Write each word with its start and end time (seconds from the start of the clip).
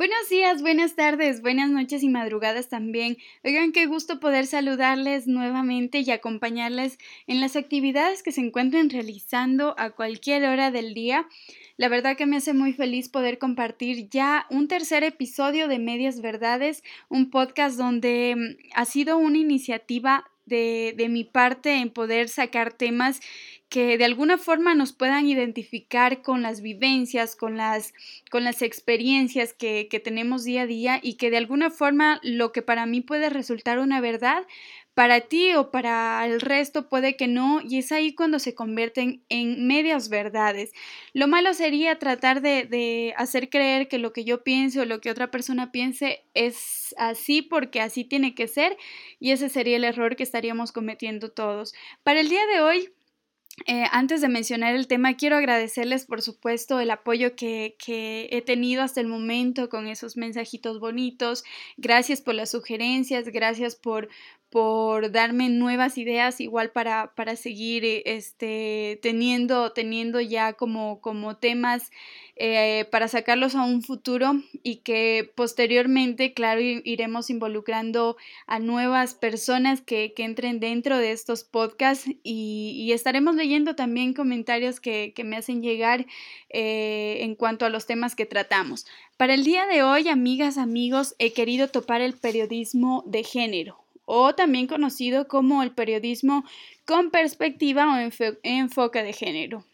Buenos 0.00 0.30
días, 0.30 0.62
buenas 0.62 0.96
tardes, 0.96 1.42
buenas 1.42 1.68
noches 1.68 2.02
y 2.02 2.08
madrugadas 2.08 2.70
también. 2.70 3.18
Oigan, 3.44 3.70
qué 3.70 3.84
gusto 3.84 4.18
poder 4.18 4.46
saludarles 4.46 5.26
nuevamente 5.26 5.98
y 5.98 6.10
acompañarles 6.10 6.98
en 7.26 7.38
las 7.38 7.54
actividades 7.54 8.22
que 8.22 8.32
se 8.32 8.40
encuentren 8.40 8.88
realizando 8.88 9.74
a 9.76 9.90
cualquier 9.90 10.44
hora 10.44 10.70
del 10.70 10.94
día. 10.94 11.28
La 11.76 11.90
verdad 11.90 12.16
que 12.16 12.24
me 12.24 12.38
hace 12.38 12.54
muy 12.54 12.72
feliz 12.72 13.10
poder 13.10 13.36
compartir 13.36 14.08
ya 14.08 14.46
un 14.48 14.68
tercer 14.68 15.04
episodio 15.04 15.68
de 15.68 15.78
Medias 15.78 16.22
Verdades, 16.22 16.82
un 17.10 17.28
podcast 17.28 17.76
donde 17.76 18.36
mm, 18.36 18.70
ha 18.76 18.86
sido 18.86 19.18
una 19.18 19.36
iniciativa 19.36 20.29
de, 20.50 20.92
de, 20.94 21.08
mi 21.08 21.24
parte 21.24 21.76
en 21.76 21.88
poder 21.88 22.28
sacar 22.28 22.74
temas 22.74 23.20
que 23.70 23.96
de 23.96 24.04
alguna 24.04 24.36
forma 24.36 24.74
nos 24.74 24.92
puedan 24.92 25.26
identificar 25.26 26.22
con 26.22 26.42
las 26.42 26.60
vivencias, 26.60 27.36
con 27.36 27.56
las, 27.56 27.94
con 28.28 28.42
las 28.42 28.60
experiencias 28.60 29.54
que, 29.54 29.86
que 29.88 30.00
tenemos 30.00 30.44
día 30.44 30.62
a 30.62 30.66
día 30.66 31.00
y 31.00 31.14
que 31.14 31.30
de 31.30 31.36
alguna 31.36 31.70
forma 31.70 32.20
lo 32.24 32.50
que 32.50 32.62
para 32.62 32.84
mí 32.84 33.00
puede 33.00 33.30
resultar 33.30 33.78
una 33.78 34.00
verdad, 34.00 34.44
para 34.94 35.22
ti 35.22 35.54
o 35.54 35.70
para 35.70 36.24
el 36.26 36.40
resto 36.40 36.88
puede 36.88 37.16
que 37.16 37.28
no, 37.28 37.60
y 37.62 37.78
es 37.78 37.92
ahí 37.92 38.14
cuando 38.14 38.38
se 38.38 38.54
convierten 38.54 39.22
en 39.28 39.66
medias 39.66 40.08
verdades. 40.08 40.72
Lo 41.12 41.28
malo 41.28 41.54
sería 41.54 41.98
tratar 41.98 42.42
de, 42.42 42.64
de, 42.64 43.14
hacer 43.16 43.48
creer 43.48 43.88
que 43.88 43.98
lo 43.98 44.12
que 44.12 44.24
yo 44.24 44.42
piense 44.42 44.80
o 44.80 44.84
lo 44.84 45.00
que 45.00 45.10
otra 45.10 45.30
persona 45.30 45.72
piense 45.72 46.24
es 46.34 46.94
así 46.98 47.42
porque 47.42 47.80
así 47.80 48.04
tiene 48.04 48.34
que 48.34 48.48
ser, 48.48 48.76
y 49.18 49.30
ese 49.30 49.48
sería 49.48 49.76
el 49.76 49.84
error 49.84 50.16
que 50.16 50.22
estaríamos 50.22 50.72
cometiendo 50.72 51.30
todos. 51.30 51.74
Para 52.02 52.20
el 52.20 52.28
día 52.28 52.46
de 52.46 52.60
hoy 52.60 52.92
eh, 53.66 53.84
antes 53.90 54.20
de 54.22 54.28
mencionar 54.28 54.74
el 54.74 54.86
tema, 54.86 55.16
quiero 55.16 55.36
agradecerles, 55.36 56.06
por 56.06 56.22
supuesto, 56.22 56.80
el 56.80 56.90
apoyo 56.90 57.36
que, 57.36 57.76
que, 57.84 58.28
he 58.30 58.40
tenido 58.42 58.82
hasta 58.82 59.00
el 59.00 59.06
momento 59.06 59.68
con 59.68 59.86
esos 59.86 60.16
mensajitos 60.16 60.80
bonitos. 60.80 61.44
Gracias 61.76 62.22
por 62.22 62.34
las 62.34 62.50
sugerencias, 62.50 63.26
gracias 63.26 63.76
por, 63.76 64.08
por 64.50 65.12
darme 65.12 65.48
nuevas 65.48 65.96
ideas 65.96 66.40
igual 66.40 66.70
para, 66.70 67.12
para 67.14 67.36
seguir 67.36 67.84
eh, 67.84 68.02
este, 68.04 68.98
teniendo, 69.00 69.72
teniendo 69.72 70.20
ya 70.20 70.54
como, 70.54 71.00
como 71.00 71.36
temas 71.36 71.90
eh, 72.34 72.86
para 72.90 73.06
sacarlos 73.06 73.54
a 73.54 73.62
un 73.62 73.82
futuro 73.82 74.32
y 74.62 74.76
que 74.76 75.30
posteriormente, 75.36 76.32
claro, 76.32 76.60
iremos 76.60 77.30
involucrando 77.30 78.16
a 78.46 78.58
nuevas 78.58 79.14
personas 79.14 79.82
que, 79.82 80.14
que 80.16 80.24
entren 80.24 80.58
dentro 80.58 80.98
de 80.98 81.12
estos 81.12 81.44
podcasts 81.44 82.10
y, 82.24 82.90
estaremos 82.92 83.36
leyendo 83.36 83.76
también 83.76 84.14
comentarios 84.14 84.80
que, 84.80 85.12
que 85.14 85.22
me 85.22 85.36
hacen 85.36 85.62
llegar 85.62 86.06
eh, 86.48 87.18
en 87.20 87.36
cuanto 87.36 87.66
a 87.66 87.70
los 87.70 87.86
temas 87.86 88.16
que 88.16 88.26
tratamos. 88.26 88.84
Para 89.16 89.34
el 89.34 89.44
día 89.44 89.66
de 89.66 89.84
hoy, 89.84 90.08
amigas, 90.08 90.58
amigos, 90.58 91.14
he 91.18 91.32
querido 91.32 91.68
topar 91.68 92.00
el 92.00 92.14
periodismo 92.14 93.04
de 93.06 93.22
género 93.22 93.78
o 94.12 94.34
también 94.34 94.66
conocido 94.66 95.28
como 95.28 95.62
el 95.62 95.70
periodismo 95.70 96.44
con 96.84 97.12
perspectiva 97.12 97.86
o 97.86 98.10
enfoque 98.42 99.04
de 99.04 99.12
género. 99.12 99.64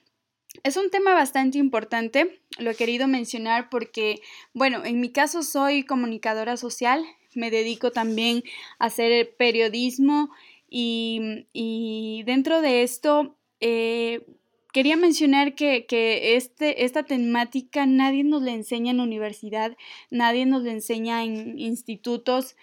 Es 0.62 0.77
un 0.77 0.91
tema 0.91 1.15
bastante 1.15 1.56
importante, 1.56 2.39
lo 2.59 2.70
he 2.70 2.75
querido 2.75 3.09
mencionar 3.09 3.70
porque, 3.70 4.20
bueno, 4.52 4.85
en 4.85 5.01
mi 5.01 5.08
caso 5.08 5.42
soy 5.42 5.85
comunicadora 5.85 6.58
social, 6.58 7.02
me 7.35 7.51
dedico 7.51 7.92
también 7.92 8.42
a 8.79 8.86
hacer 8.86 9.35
periodismo 9.39 10.29
y, 10.68 12.23
dentro 12.27 12.61
de 12.61 12.83
esto 12.83 13.36
eh, 13.61 14.27
quería 14.74 14.98
mencionar 14.98 15.55
que, 15.55 15.86
que 15.86 16.36
este, 16.36 16.85
esta 16.85 17.05
temática 17.05 17.86
nadie 17.86 18.23
nos 18.23 18.42
la 18.42 18.53
enseña 18.53 18.91
en 18.91 19.01
universidad, 19.01 19.79
nadie 20.11 20.45
nos 20.45 20.63
la 20.63 20.73
enseña 20.73 21.24
en 21.24 21.58
institutos. 21.58 22.55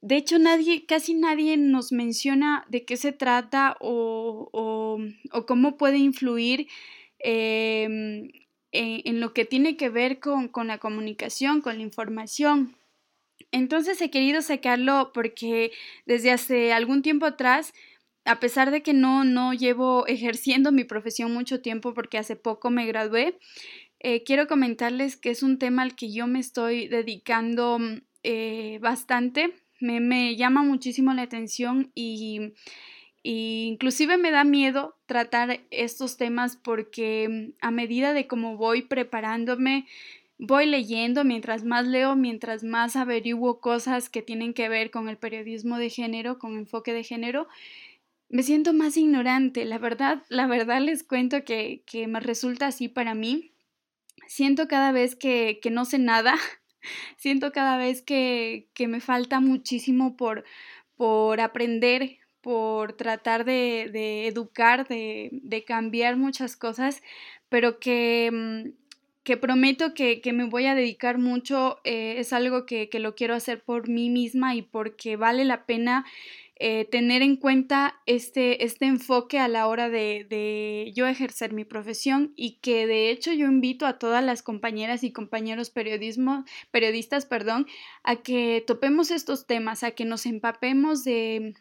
De 0.00 0.16
hecho, 0.16 0.38
nadie, 0.38 0.86
casi 0.86 1.14
nadie 1.14 1.56
nos 1.56 1.90
menciona 1.90 2.64
de 2.68 2.84
qué 2.84 2.96
se 2.96 3.12
trata 3.12 3.76
o, 3.80 4.98
cómo 5.46 5.76
puede 5.76 5.98
influir 5.98 6.68
eh, 7.18 7.84
en, 7.84 8.30
en, 8.72 9.20
lo 9.20 9.32
que 9.32 9.44
tiene 9.44 9.76
que 9.76 9.88
ver 9.88 10.20
con, 10.20 10.50
la 10.66 10.78
comunicación, 10.78 11.60
con 11.60 11.78
la 11.78 11.82
información. 11.82 12.76
Entonces 13.50 14.00
he 14.00 14.10
querido 14.10 14.42
sacarlo 14.42 15.10
porque 15.12 15.72
desde 16.06 16.30
hace 16.30 16.72
algún 16.72 17.02
tiempo 17.02 17.26
atrás, 17.26 17.72
a 18.24 18.40
pesar 18.40 18.70
de 18.70 18.82
que 18.82 18.92
no, 18.92 19.24
no 19.24 19.52
llevo 19.52 20.06
ejerciendo 20.06 20.70
mi 20.70 20.84
profesión 20.84 21.32
mucho 21.32 21.60
tiempo 21.60 21.94
porque 21.94 22.18
hace 22.18 22.36
poco 22.36 22.70
me 22.70 22.86
gradué, 22.86 23.38
eh, 24.00 24.22
quiero 24.22 24.46
comentarles 24.46 25.16
que 25.16 25.30
es 25.30 25.42
un 25.42 25.58
tema 25.58 25.82
al 25.82 25.96
que 25.96 26.12
yo 26.12 26.26
me 26.28 26.38
estoy 26.38 26.86
dedicando 26.88 27.78
eh, 28.22 28.78
bastante 28.80 29.54
me, 29.80 30.00
me 30.00 30.36
llama 30.36 30.62
muchísimo 30.62 31.12
la 31.14 31.22
atención 31.22 31.90
y, 31.94 32.54
y, 33.22 33.66
inclusive 33.66 34.16
me 34.18 34.30
da 34.30 34.44
miedo 34.44 34.96
tratar 35.06 35.60
estos 35.70 36.16
temas 36.16 36.56
porque 36.56 37.52
a 37.60 37.70
medida 37.70 38.12
de 38.12 38.26
cómo 38.26 38.56
voy 38.56 38.82
preparándome, 38.82 39.86
voy 40.38 40.66
leyendo, 40.66 41.24
mientras 41.24 41.64
más 41.64 41.86
leo, 41.86 42.16
mientras 42.16 42.64
más 42.64 42.96
averiguo 42.96 43.60
cosas 43.60 44.08
que 44.08 44.22
tienen 44.22 44.54
que 44.54 44.68
ver 44.68 44.90
con 44.90 45.08
el 45.08 45.16
periodismo 45.16 45.78
de 45.78 45.90
género, 45.90 46.38
con 46.38 46.56
enfoque 46.56 46.92
de 46.92 47.04
género, 47.04 47.48
me 48.28 48.42
siento 48.42 48.72
más 48.72 48.96
ignorante. 48.96 49.64
La 49.64 49.78
verdad, 49.78 50.22
la 50.28 50.46
verdad 50.46 50.80
les 50.80 51.02
cuento 51.02 51.44
que, 51.44 51.82
que 51.86 52.06
me 52.06 52.20
resulta 52.20 52.66
así 52.66 52.88
para 52.88 53.14
mí. 53.14 53.52
Siento 54.26 54.68
cada 54.68 54.92
vez 54.92 55.16
que, 55.16 55.58
que 55.62 55.70
no 55.70 55.84
sé 55.84 55.98
nada, 55.98 56.36
siento 57.16 57.52
cada 57.52 57.76
vez 57.76 58.02
que, 58.02 58.68
que 58.74 58.88
me 58.88 59.00
falta 59.00 59.40
muchísimo 59.40 60.16
por, 60.16 60.44
por 60.96 61.40
aprender, 61.40 62.18
por 62.40 62.92
tratar 62.94 63.44
de, 63.44 63.90
de 63.92 64.26
educar, 64.26 64.86
de, 64.88 65.30
de, 65.32 65.64
cambiar 65.64 66.16
muchas 66.16 66.56
cosas, 66.56 67.02
pero 67.48 67.78
que, 67.78 68.30
mm, 68.32 68.87
que 69.28 69.36
prometo 69.36 69.92
que, 69.92 70.22
que, 70.22 70.32
me 70.32 70.44
voy 70.44 70.64
a 70.64 70.74
dedicar 70.74 71.18
mucho, 71.18 71.80
eh, 71.84 72.14
es 72.16 72.32
algo 72.32 72.64
que, 72.64 72.88
que 72.88 72.98
lo 72.98 73.14
quiero 73.14 73.34
hacer 73.34 73.62
por 73.62 73.86
mí 73.86 74.08
misma 74.08 74.54
y 74.54 74.62
porque 74.62 75.16
vale 75.16 75.44
la 75.44 75.66
pena 75.66 76.06
eh, 76.56 76.86
tener 76.86 77.20
en 77.20 77.36
cuenta 77.36 78.00
este, 78.06 78.64
este 78.64 78.86
enfoque 78.86 79.38
a 79.38 79.46
la 79.46 79.66
hora 79.66 79.90
de, 79.90 80.26
de, 80.30 80.92
yo 80.94 81.06
ejercer 81.06 81.52
mi 81.52 81.66
profesión 81.66 82.32
y 82.36 82.52
que 82.62 82.86
de 82.86 83.10
hecho 83.10 83.30
yo 83.34 83.44
invito 83.44 83.84
a 83.84 83.98
todas 83.98 84.24
las 84.24 84.42
compañeras 84.42 85.04
y 85.04 85.12
compañeros 85.12 85.68
periodismo, 85.68 86.46
periodistas 86.70 87.26
perdón, 87.26 87.66
a 88.04 88.16
que 88.16 88.64
topemos 88.66 89.10
estos 89.10 89.46
temas, 89.46 89.82
a 89.82 89.90
que 89.90 90.06
nos 90.06 90.24
empapemos 90.24 91.04
de, 91.04 91.52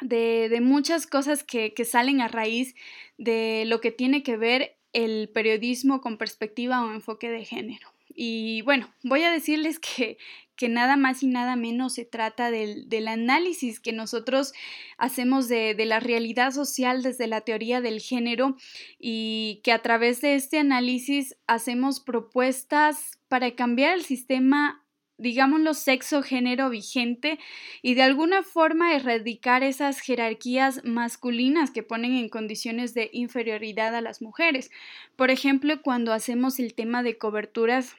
de, 0.00 0.48
de 0.48 0.60
muchas 0.60 1.06
cosas 1.06 1.44
que, 1.44 1.74
que 1.74 1.84
salen 1.84 2.20
a 2.20 2.26
raíz 2.26 2.74
de 3.18 3.62
lo 3.68 3.80
que 3.80 3.92
tiene 3.92 4.24
que 4.24 4.36
ver 4.36 4.77
el 4.92 5.28
periodismo 5.28 6.00
con 6.00 6.18
perspectiva 6.18 6.84
o 6.84 6.92
enfoque 6.92 7.28
de 7.30 7.44
género. 7.44 7.88
Y 8.20 8.62
bueno, 8.62 8.92
voy 9.04 9.22
a 9.22 9.30
decirles 9.30 9.78
que, 9.78 10.18
que 10.56 10.68
nada 10.68 10.96
más 10.96 11.22
y 11.22 11.28
nada 11.28 11.54
menos 11.54 11.94
se 11.94 12.04
trata 12.04 12.50
del, 12.50 12.88
del 12.88 13.06
análisis 13.06 13.78
que 13.78 13.92
nosotros 13.92 14.52
hacemos 14.96 15.46
de, 15.48 15.74
de, 15.76 15.86
la 15.86 16.00
realidad 16.00 16.50
social 16.50 17.04
desde 17.04 17.28
la 17.28 17.42
teoría 17.42 17.80
del 17.80 18.00
género 18.00 18.56
y 18.98 19.60
que 19.62 19.70
a 19.70 19.82
través 19.82 20.20
de 20.20 20.34
este 20.34 20.58
análisis 20.58 21.36
hacemos 21.46 22.00
propuestas 22.00 23.20
para 23.28 23.54
cambiar 23.54 23.94
el 23.94 24.02
sistema 24.02 24.84
digámoslo, 25.18 25.74
sexo-género 25.74 26.70
vigente 26.70 27.38
y 27.82 27.94
de 27.94 28.02
alguna 28.02 28.42
forma 28.42 28.94
erradicar 28.94 29.62
esas 29.62 30.00
jerarquías 30.00 30.82
masculinas 30.84 31.70
que 31.70 31.82
ponen 31.82 32.14
en 32.14 32.28
condiciones 32.28 32.94
de 32.94 33.10
inferioridad 33.12 33.94
a 33.94 34.00
las 34.00 34.22
mujeres. 34.22 34.70
Por 35.16 35.30
ejemplo, 35.30 35.82
cuando 35.82 36.12
hacemos 36.12 36.58
el 36.58 36.74
tema 36.74 37.02
de 37.02 37.18
coberturas 37.18 37.96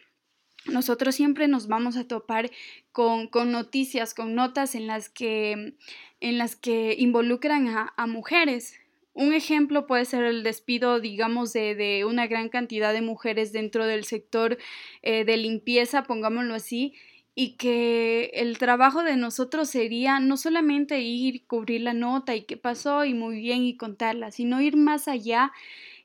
nosotros 0.65 1.15
siempre 1.15 1.47
nos 1.47 1.67
vamos 1.67 1.95
a 1.97 2.07
topar 2.07 2.51
con, 2.91 3.27
con, 3.27 3.51
noticias, 3.51 4.13
con 4.13 4.35
notas 4.35 4.75
en 4.75 4.87
las 4.87 5.09
que, 5.09 5.73
en 6.19 6.37
las 6.37 6.55
que 6.55 6.95
involucran 6.97 7.67
a, 7.69 7.93
a 7.95 8.07
mujeres. 8.07 8.75
Un 9.13 9.33
ejemplo 9.33 9.87
puede 9.87 10.05
ser 10.05 10.23
el 10.23 10.43
despido, 10.43 10.99
digamos, 10.99 11.53
de, 11.53 11.75
de, 11.75 12.05
una 12.05 12.27
gran 12.27 12.49
cantidad 12.49 12.93
de 12.93 13.01
mujeres 13.01 13.51
dentro 13.51 13.85
del 13.85 14.03
sector 14.03 14.57
eh, 15.01 15.25
de 15.25 15.37
limpieza, 15.37 16.03
pongámoslo 16.03 16.53
así, 16.53 16.93
y 17.41 17.51
que 17.51 18.31
el 18.33 18.57
trabajo 18.57 19.01
de 19.01 19.15
nosotros 19.15 19.69
sería 19.69 20.19
no 20.19 20.35
solamente 20.35 20.99
ir, 20.99 21.45
cubrir 21.47 21.79
la 21.79 21.93
nota 21.93 22.35
y 22.35 22.41
qué 22.41 22.57
pasó 22.57 23.05
y 23.05 23.13
muy 23.13 23.39
bien 23.39 23.63
y 23.63 23.77
contarla, 23.77 24.29
sino 24.31 24.59
ir 24.59 24.75
más 24.75 25.07
allá 25.07 25.53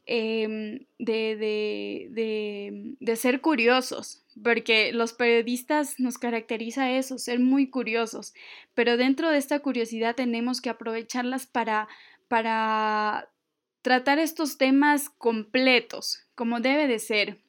em, 0.06 0.86
de, 1.00 2.06
de, 3.00 3.16
ser 3.16 3.40
curiosos, 3.40 4.22
porque 4.44 4.92
los 4.92 5.12
periodistas 5.12 5.98
nos 5.98 6.18
caracteriza 6.18 6.92
eso, 6.92 7.18
ser 7.18 7.40
muy 7.40 7.68
curiosos, 7.68 8.32
pero 8.74 8.96
dentro 8.96 9.28
de 9.30 9.38
esta 9.38 9.58
curiosidad 9.58 10.14
tenemos 10.14 10.60
que 10.60 10.70
aprovecharlas 10.70 11.46
para, 11.46 11.88
para 12.28 13.28
tratar 13.82 14.20
estos 14.20 14.56
temas 14.56 15.08
completos, 15.08 16.28
como 16.36 16.60
debe 16.60 16.86
de 16.86 17.00
ser, 17.00 17.40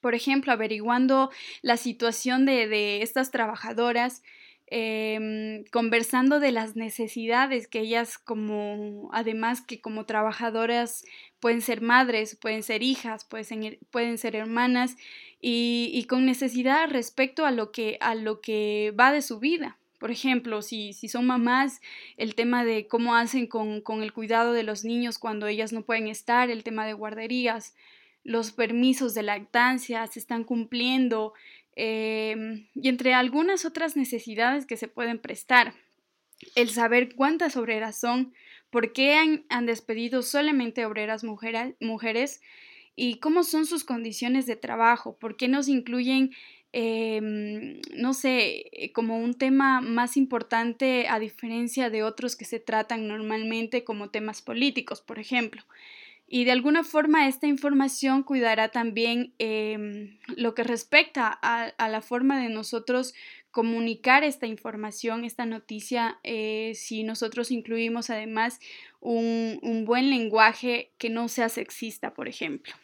por 0.00 0.14
ejemplo, 0.14 0.52
averiguando 0.52 1.30
la 1.62 1.76
situación 1.76 2.46
de, 2.46 3.02
estas 3.02 3.30
trabajadoras, 3.30 4.22
em, 4.66 5.64
conversando 5.70 6.40
de 6.40 6.52
las 6.52 6.74
necesidades 6.74 7.68
que 7.68 7.80
ellas 7.80 8.18
como, 8.18 9.10
además 9.12 9.60
que 9.60 9.80
como 9.80 10.06
trabajadoras 10.06 11.04
pueden 11.40 11.60
ser 11.60 11.82
madres, 11.82 12.36
pueden 12.36 12.62
ser 12.62 12.82
hijas, 12.82 13.24
pueden 13.24 13.44
ser, 13.44 13.78
pueden 13.90 14.18
ser 14.18 14.36
hermanas 14.36 14.96
y, 15.40 16.06
con 16.08 16.24
necesidad 16.24 16.88
respecto 16.90 17.44
a 17.44 17.50
lo, 17.50 17.70
que, 17.70 17.98
a 18.00 18.14
lo 18.14 18.40
que 18.40 18.94
va 18.98 19.12
de 19.12 19.20
su 19.20 19.38
vida. 19.38 19.78
Por 19.98 20.10
ejemplo, 20.10 20.62
si, 20.62 20.92
si 20.92 21.08
son 21.08 21.26
mamás, 21.26 21.80
el 22.16 22.34
tema 22.34 22.64
de 22.64 22.86
cómo 22.88 23.14
hacen 23.14 23.46
con, 23.46 23.80
con 23.80 24.02
el 24.02 24.12
cuidado 24.12 24.52
de 24.52 24.62
los 24.62 24.84
niños 24.84 25.18
cuando 25.18 25.46
ellas 25.46 25.72
no 25.72 25.82
pueden 25.82 26.08
estar, 26.08 26.50
el 26.50 26.62
tema 26.62 26.86
de 26.86 26.94
guarderías, 26.94 27.74
los 28.24 28.52
permisos 28.52 29.14
de 29.14 29.22
lactancia 29.22 30.06
se 30.06 30.18
están 30.18 30.44
cumpliendo 30.44 31.34
em, 31.76 32.66
y 32.74 32.88
entre 32.88 33.14
algunas 33.14 33.64
otras 33.64 33.96
necesidades 33.96 34.66
que 34.66 34.76
se 34.76 34.88
pueden 34.88 35.18
prestar. 35.18 35.74
El 36.56 36.70
saber 36.70 37.14
cuántas 37.14 37.56
obreras 37.56 38.00
son, 38.00 38.32
por 38.70 38.92
qué 38.92 39.14
han, 39.14 39.66
despedido 39.66 40.22
solamente 40.22 40.84
obreras 40.86 41.22
mujeres 41.24 42.40
y 42.96 43.18
cómo 43.18 43.44
son 43.44 43.66
sus 43.66 43.84
condiciones 43.84 44.46
de 44.46 44.56
trabajo, 44.56 45.16
por 45.18 45.36
qué 45.36 45.48
nos 45.48 45.68
incluyen, 45.68 46.30
em, 46.72 47.80
no 47.96 48.14
sé, 48.14 48.90
como 48.94 49.18
un 49.18 49.34
tema 49.34 49.80
más 49.80 50.16
importante 50.16 51.06
a 51.08 51.18
diferencia 51.18 51.90
de 51.90 52.02
otros 52.02 52.36
que 52.36 52.44
se 52.44 52.58
tratan 52.60 53.06
normalmente 53.06 53.84
como 53.84 54.10
temas 54.10 54.42
políticos, 54.42 55.02
por 55.02 55.18
ejemplo. 55.18 55.62
Y 56.34 56.42
de 56.42 56.50
alguna 56.50 56.82
forma 56.82 57.28
esta 57.28 57.46
información 57.46 58.24
cuidará 58.24 58.70
también 58.70 59.34
em, 59.38 60.18
lo 60.36 60.52
que 60.52 60.64
respecta 60.64 61.28
a, 61.28 61.88
la 61.88 62.00
forma 62.00 62.42
de 62.42 62.48
nosotros 62.48 63.14
comunicar 63.52 64.24
esta 64.24 64.48
información, 64.48 65.24
esta 65.24 65.46
noticia, 65.46 66.18
eh, 66.24 66.72
si 66.74 67.04
nosotros 67.04 67.52
incluimos 67.52 68.10
además 68.10 68.58
un, 68.98 69.84
buen 69.86 70.10
lenguaje 70.10 70.90
que 70.98 71.08
no 71.08 71.28
sea 71.28 71.48
sexista, 71.48 72.14
por 72.14 72.26
ejemplo. 72.26 72.74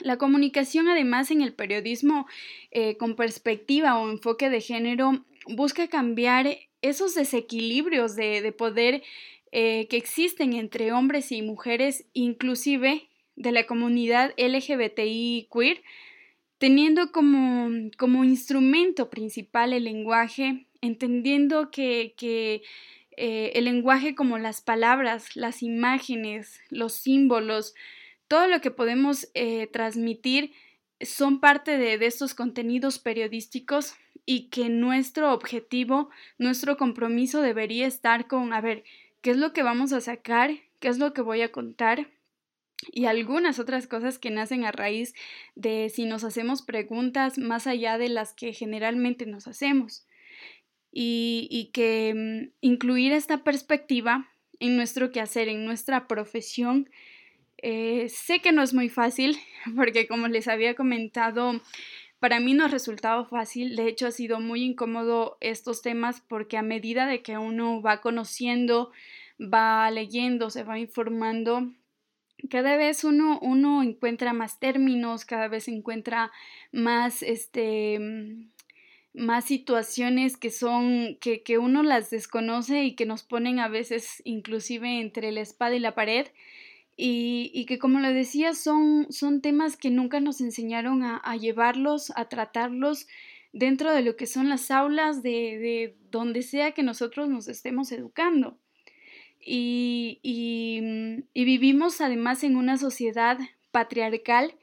La 0.00 0.16
comunicación, 0.16 0.88
además, 0.88 1.30
en 1.30 1.42
el 1.42 1.52
periodismo 1.52 2.26
eh, 2.70 2.96
con 2.96 3.14
perspectiva 3.14 3.98
o 3.98 4.10
enfoque 4.10 4.48
de 4.48 4.62
género 4.62 5.26
busca 5.48 5.86
cambiar 5.88 6.56
esos 6.80 7.14
desequilibrios 7.14 8.16
de, 8.16 8.40
de 8.40 8.52
poder 8.52 9.02
eh, 9.52 9.88
que 9.88 9.96
existen 9.96 10.52
entre 10.52 10.92
hombres 10.92 11.32
y 11.32 11.42
mujeres, 11.42 12.06
inclusive 12.12 13.08
de 13.36 13.52
la 13.52 13.66
comunidad 13.66 14.32
LGBTI 14.36 15.48
queer, 15.52 15.82
teniendo 16.58 17.10
como, 17.10 17.90
como 17.98 18.22
instrumento 18.22 19.08
principal 19.08 19.72
el 19.72 19.84
lenguaje, 19.84 20.66
entendiendo 20.82 21.70
que, 21.70 22.14
que 22.16 22.62
eh, 23.16 23.52
el 23.54 23.64
lenguaje 23.64 24.14
como 24.14 24.38
las 24.38 24.60
palabras, 24.60 25.34
las 25.36 25.62
imágenes, 25.62 26.60
los 26.68 26.92
símbolos, 26.92 27.74
todo 28.28 28.46
lo 28.46 28.60
que 28.60 28.70
podemos 28.70 29.28
eh, 29.34 29.66
transmitir 29.72 30.52
son 31.00 31.40
parte 31.40 31.78
de, 31.78 31.98
de 31.98 32.06
estos 32.06 32.34
contenidos 32.34 32.98
periodísticos 32.98 33.94
y 34.26 34.48
que 34.48 34.68
nuestro 34.68 35.32
objetivo, 35.32 36.10
nuestro 36.38 36.76
compromiso 36.76 37.40
debería 37.40 37.86
estar 37.86 38.28
con, 38.28 38.52
a 38.52 38.60
ver, 38.60 38.84
qué 39.20 39.30
es 39.30 39.36
lo 39.36 39.52
que 39.52 39.62
vamos 39.62 39.92
a 39.92 40.00
sacar, 40.00 40.50
qué 40.78 40.88
es 40.88 40.98
lo 40.98 41.12
que 41.12 41.22
voy 41.22 41.42
a 41.42 41.52
contar 41.52 42.08
y 42.92 43.06
algunas 43.06 43.58
otras 43.58 43.86
cosas 43.86 44.18
que 44.18 44.30
nacen 44.30 44.64
a 44.64 44.72
raíz 44.72 45.14
de 45.54 45.90
si 45.90 46.06
nos 46.06 46.24
hacemos 46.24 46.62
preguntas 46.62 47.38
más 47.38 47.66
allá 47.66 47.98
de 47.98 48.08
las 48.08 48.32
que 48.32 48.52
generalmente 48.52 49.26
nos 49.26 49.46
hacemos. 49.46 50.06
Y, 50.92 51.70
que 51.72 52.12
mm, 52.14 52.52
incluir 52.62 53.12
esta 53.12 53.44
perspectiva 53.44 54.28
en 54.58 54.76
nuestro 54.76 55.12
quehacer, 55.12 55.48
en 55.48 55.64
nuestra 55.64 56.08
profesión, 56.08 56.90
eh, 57.58 58.08
sé 58.08 58.40
que 58.40 58.50
no 58.50 58.62
es 58.62 58.74
muy 58.74 58.88
fácil, 58.88 59.38
porque 59.76 60.08
como 60.08 60.26
les 60.26 60.48
había 60.48 60.74
comentado, 60.74 61.60
para 62.20 62.38
mí 62.38 62.54
no 62.54 62.66
ha 62.66 62.68
resultado 62.68 63.24
fácil, 63.24 63.74
de 63.76 63.88
hecho 63.88 64.06
ha 64.06 64.12
sido 64.12 64.40
muy 64.40 64.62
incómodo 64.62 65.38
estos 65.40 65.82
temas 65.82 66.20
porque 66.20 66.56
a 66.58 66.62
medida 66.62 67.06
de 67.06 67.22
que 67.22 67.38
uno 67.38 67.82
va 67.82 68.00
conociendo, 68.00 68.92
va 69.40 69.90
leyendo, 69.90 70.50
se 70.50 70.62
va 70.62 70.78
informando, 70.78 71.72
cada 72.48 72.76
vez 72.76 73.04
uno, 73.04 73.38
uno 73.40 73.82
encuentra 73.82 74.32
más 74.32 74.58
términos, 74.58 75.24
cada 75.24 75.48
vez 75.48 75.68
encuentra 75.68 76.30
más, 76.72 77.22
este, 77.22 77.98
más 79.12 79.44
situaciones 79.44 80.36
que 80.36 80.50
son, 80.50 81.16
que, 81.20 81.42
que 81.42 81.58
uno 81.58 81.82
las 81.82 82.10
desconoce 82.10 82.84
y 82.84 82.94
que 82.94 83.06
nos 83.06 83.22
ponen 83.22 83.58
a 83.58 83.68
veces 83.68 84.22
inclusive 84.24 85.00
entre 85.00 85.32
la 85.32 85.40
espada 85.40 85.74
y 85.74 85.80
la 85.80 85.94
pared 85.94 86.26
y, 87.02 87.64
que 87.64 87.78
como 87.78 88.00
le 88.00 88.12
decía 88.12 88.54
son, 88.54 89.06
son 89.10 89.40
temas 89.40 89.76
que 89.76 89.90
nunca 89.90 90.20
nos 90.20 90.40
enseñaron 90.40 91.02
a, 91.02 91.36
llevarlos, 91.36 92.12
a 92.14 92.28
tratarlos 92.28 93.06
dentro 93.52 93.92
de 93.92 94.02
lo 94.02 94.16
que 94.16 94.26
son 94.26 94.48
las 94.48 94.70
aulas 94.70 95.22
de, 95.22 95.30
de 95.30 95.96
donde 96.10 96.42
sea 96.42 96.72
que 96.72 96.82
nosotros 96.82 97.28
nos 97.28 97.48
estemos 97.48 97.90
educando. 97.92 98.58
Y, 99.40 100.20
y, 100.22 100.80
mm, 100.82 101.22
y, 101.32 101.44
vivimos 101.44 102.02
además 102.02 102.44
en 102.44 102.56
una 102.56 102.76
sociedad 102.76 103.38
patriarcal 103.70 104.54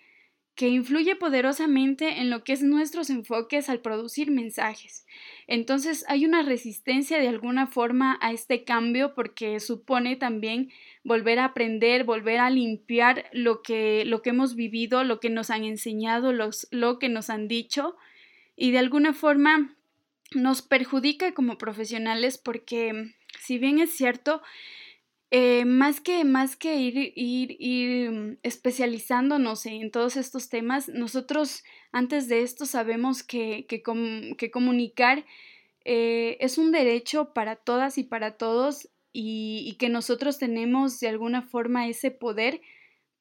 que 0.57 0.69
influye 0.69 1.15
poderosamente 1.15 2.19
en 2.19 2.31
lo 2.31 2.43
que 2.43 2.51
es 2.51 2.63
nuestros 2.63 3.11
enfoques 3.11 3.69
al 3.69 3.79
producir 3.79 4.31
mensajes. 4.31 5.05
Entonces 5.45 6.03
hay 6.07 6.25
una 6.25 6.41
resistencia 6.41 7.19
de 7.19 7.27
alguna 7.27 7.67
forma 7.67 8.17
a 8.21 8.31
este 8.31 8.63
cambio 8.63 9.13
porque 9.13 9.59
supone 9.59 10.15
también 10.15 10.71
volver 11.03 11.37
a 11.37 11.45
aprender, 11.45 12.05
volver 12.05 12.39
a 12.39 12.49
limpiar 12.49 13.29
lo 13.33 13.61
que, 13.61 14.03
lo 14.05 14.23
que 14.23 14.31
hemos 14.31 14.55
vivido, 14.55 15.03
lo 15.03 15.19
que 15.19 15.29
nos 15.29 15.51
han 15.51 15.63
enseñado, 15.63 16.33
los, 16.33 16.67
lo 16.71 16.97
que 16.97 17.07
nos 17.07 17.29
han 17.29 17.47
dicho 17.47 17.95
y 18.55 18.71
de 18.71 18.79
alguna 18.79 19.13
forma 19.13 19.75
nos 20.33 20.63
perjudica 20.63 21.35
como 21.35 21.59
profesionales 21.59 22.39
porque 22.39 23.13
si 23.39 23.59
bien 23.59 23.77
es 23.77 23.91
cierto, 23.91 24.41
eh, 25.29 25.65
más 25.65 25.99
que, 25.99 26.23
más 26.23 26.55
que 26.55 26.77
ir, 26.77 27.13
ir, 27.15 27.57
ir 27.59 28.11
mm, 28.11 28.37
especializándonos 28.43 29.65
en 29.65 29.91
todos 29.91 30.15
estos 30.15 30.49
temas, 30.49 30.87
nosotros 30.89 31.63
antes 31.91 32.29
de 32.29 32.43
esto 32.43 32.65
sabemos 32.65 33.23
que, 33.23 33.65
que, 33.67 33.83
que 34.37 34.51
comunicar 34.51 35.25
eh, 35.83 36.37
es 36.39 36.57
un 36.57 36.71
derecho 36.71 37.33
para 37.33 37.55
todas 37.55 37.97
y 37.97 38.03
para 38.03 38.37
todos 38.37 38.89
y, 39.11 39.63
y, 39.67 39.75
que 39.77 39.89
nosotros 39.89 40.37
tenemos 40.37 40.99
de 40.99 41.09
alguna 41.09 41.41
forma 41.41 41.87
ese 41.87 42.11
poder 42.11 42.61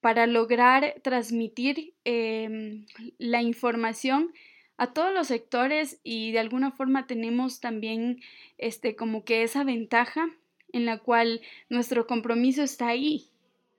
para 0.00 0.26
lograr 0.26 0.94
transmitir 1.02 1.94
em, 2.04 2.86
la 3.18 3.42
información 3.42 4.32
a 4.76 4.92
todos 4.92 5.12
los 5.12 5.28
sectores 5.28 6.00
y 6.04 6.32
de 6.32 6.38
alguna 6.38 6.70
forma 6.70 7.06
tenemos 7.06 7.60
también 7.60 8.20
este 8.58 8.94
como 8.94 9.25
que 9.25 9.42
esa 9.42 9.64
ventaja 9.64 10.28
en 10.76 10.87
la 10.87 10.99
cual 10.99 11.40
nuestro 11.68 12.06
compromiso 12.06 12.62
está 12.62 12.88
ahí, 12.88 13.30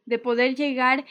de 0.06 0.20
poder 0.20 0.56
llegar, 0.56 1.06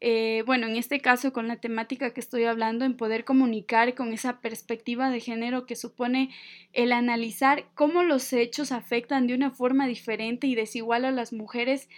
eh, 0.00 0.42
bueno, 0.46 0.66
en 0.66 0.76
este 0.76 1.00
caso 1.00 1.32
con 1.32 1.48
la 1.48 1.56
temática 1.56 2.12
que 2.12 2.20
estoy 2.20 2.44
hablando, 2.44 2.84
en 2.84 2.96
poder 2.96 3.24
comunicar 3.24 3.94
con 3.94 4.12
esa 4.12 4.40
perspectiva 4.40 5.10
de 5.10 5.20
género 5.20 5.66
que 5.66 5.76
supone 5.76 6.30
el 6.72 6.92
analizar 6.92 7.66
cómo 7.74 8.02
los 8.02 8.32
hechos 8.32 8.72
afectan 8.72 9.26
de 9.26 9.34
una 9.34 9.50
forma 9.50 9.86
diferente 9.86 10.46
y 10.46 10.54
desigual 10.54 11.04
a 11.04 11.10
las 11.10 11.32
mujeres 11.32 11.88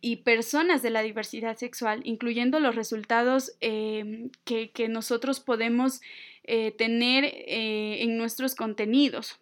y 0.00 0.16
personas 0.16 0.82
de 0.82 0.90
la 0.90 1.02
diversidad 1.02 1.56
sexual, 1.56 2.00
incluyendo 2.04 2.60
los 2.60 2.74
resultados 2.74 3.56
eh, 3.60 4.28
que, 4.44 4.88
nosotros 4.88 5.40
podemos 5.40 6.02
eh, 6.42 6.72
tener 6.72 7.24
en 7.46 8.18
nuestros 8.18 8.54
contenidos. 8.54 9.40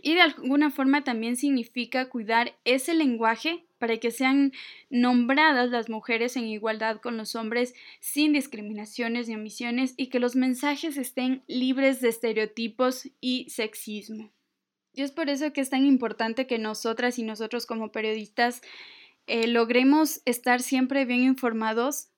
Y 0.00 0.14
de 0.14 0.22
alguna 0.22 0.70
forma 0.70 1.04
también 1.04 1.36
significa 1.36 2.08
cuidar 2.08 2.54
ese 2.64 2.94
lenguaje 2.94 3.64
para 3.78 3.98
que 3.98 4.12
sean 4.12 4.52
nombradas 4.90 5.70
las 5.70 5.88
mujeres 5.88 6.36
en 6.36 6.44
igualdad 6.44 7.00
con 7.00 7.16
los 7.16 7.34
hombres 7.34 7.74
sin 7.98 8.32
discriminaciones 8.32 9.28
ni 9.28 9.34
omisiones 9.34 9.94
y 9.96 10.06
que 10.06 10.20
los 10.20 10.36
mensajes 10.36 10.96
estén 10.96 11.42
libres 11.48 12.00
de 12.00 12.08
estereotipos 12.08 13.08
y 13.20 13.50
sexismo. 13.50 14.30
Y 14.94 15.02
es 15.02 15.10
por 15.10 15.28
eso 15.28 15.52
que 15.52 15.60
es 15.60 15.70
tan 15.70 15.84
importante 15.84 16.46
que 16.46 16.58
nosotras 16.58 17.18
y 17.18 17.24
nosotros 17.24 17.66
como 17.66 17.90
periodistas 17.90 18.62
eh, 19.26 19.46
logremos 19.46 20.22
estar 20.26 20.60
siempre 20.60 21.04
bien 21.04 21.22
informados 21.22 22.11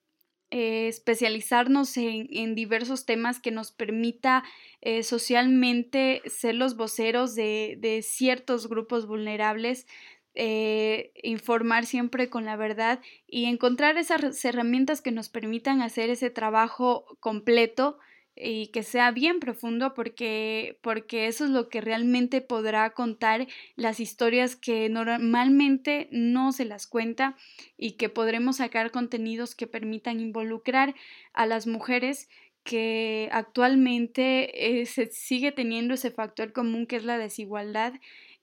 eh, 0.57 0.87
especializarnos 0.87 1.97
en, 1.97 2.55
diversos 2.55 3.07
temas 3.07 3.41
que 3.41 3.51
nos 3.51 3.73
permita 3.73 4.45
eh, 4.83 5.03
socialmente 5.03 6.23
ser 6.27 6.55
los 6.55 6.77
voceros 6.77 7.35
de, 7.35 8.05
ciertos 8.05 8.69
grupos 8.69 9.09
vulnerables, 9.09 9.89
eh, 10.37 11.11
informar 11.25 11.87
siempre 11.87 12.31
con 12.31 12.45
la 12.45 12.55
verdad 12.55 13.01
y 13.27 13.47
encontrar 13.47 13.99
esas 13.99 14.45
herramientas 14.45 15.01
que 15.01 15.11
nos 15.11 15.29
permitan 15.29 15.83
hacer 15.83 16.09
ese 16.09 16.31
trabajo 16.31 17.05
completo 17.19 17.99
y 18.37 18.69
que 18.69 18.83
sea 18.83 19.11
bien 19.13 19.39
profundo 19.39 19.95
porque, 19.95 20.79
porque 20.83 21.27
eso 21.29 21.45
es 21.45 21.51
lo 21.51 21.69
que 21.69 21.81
realmente 21.81 22.41
podrá 22.41 22.91
contar 22.91 23.47
las 23.77 24.01
historias 24.01 24.57
que 24.57 24.89
normalmente 24.89 26.09
no 26.11 26.53
se 26.53 26.65
las 26.65 26.87
cuenta 26.87 27.37
y 27.77 27.93
que 27.93 28.09
podremos 28.09 28.57
sacar 28.57 28.91
contenidos 28.91 29.55
que 29.55 29.67
permitan 29.67 30.21
involucrar 30.21 30.95
a 31.33 31.47
las 31.47 31.67
mujeres 31.67 32.29
que 32.65 33.29
actualmente 33.31 34.81
eh, 34.81 34.87
se 34.87 35.07
sigue 35.07 35.53
teniendo 35.53 35.95
ese 35.95 36.11
factor 36.11 36.53
común 36.53 36.87
que 36.87 36.97
es 36.97 37.05
la 37.05 37.19
desigualdad 37.19 37.93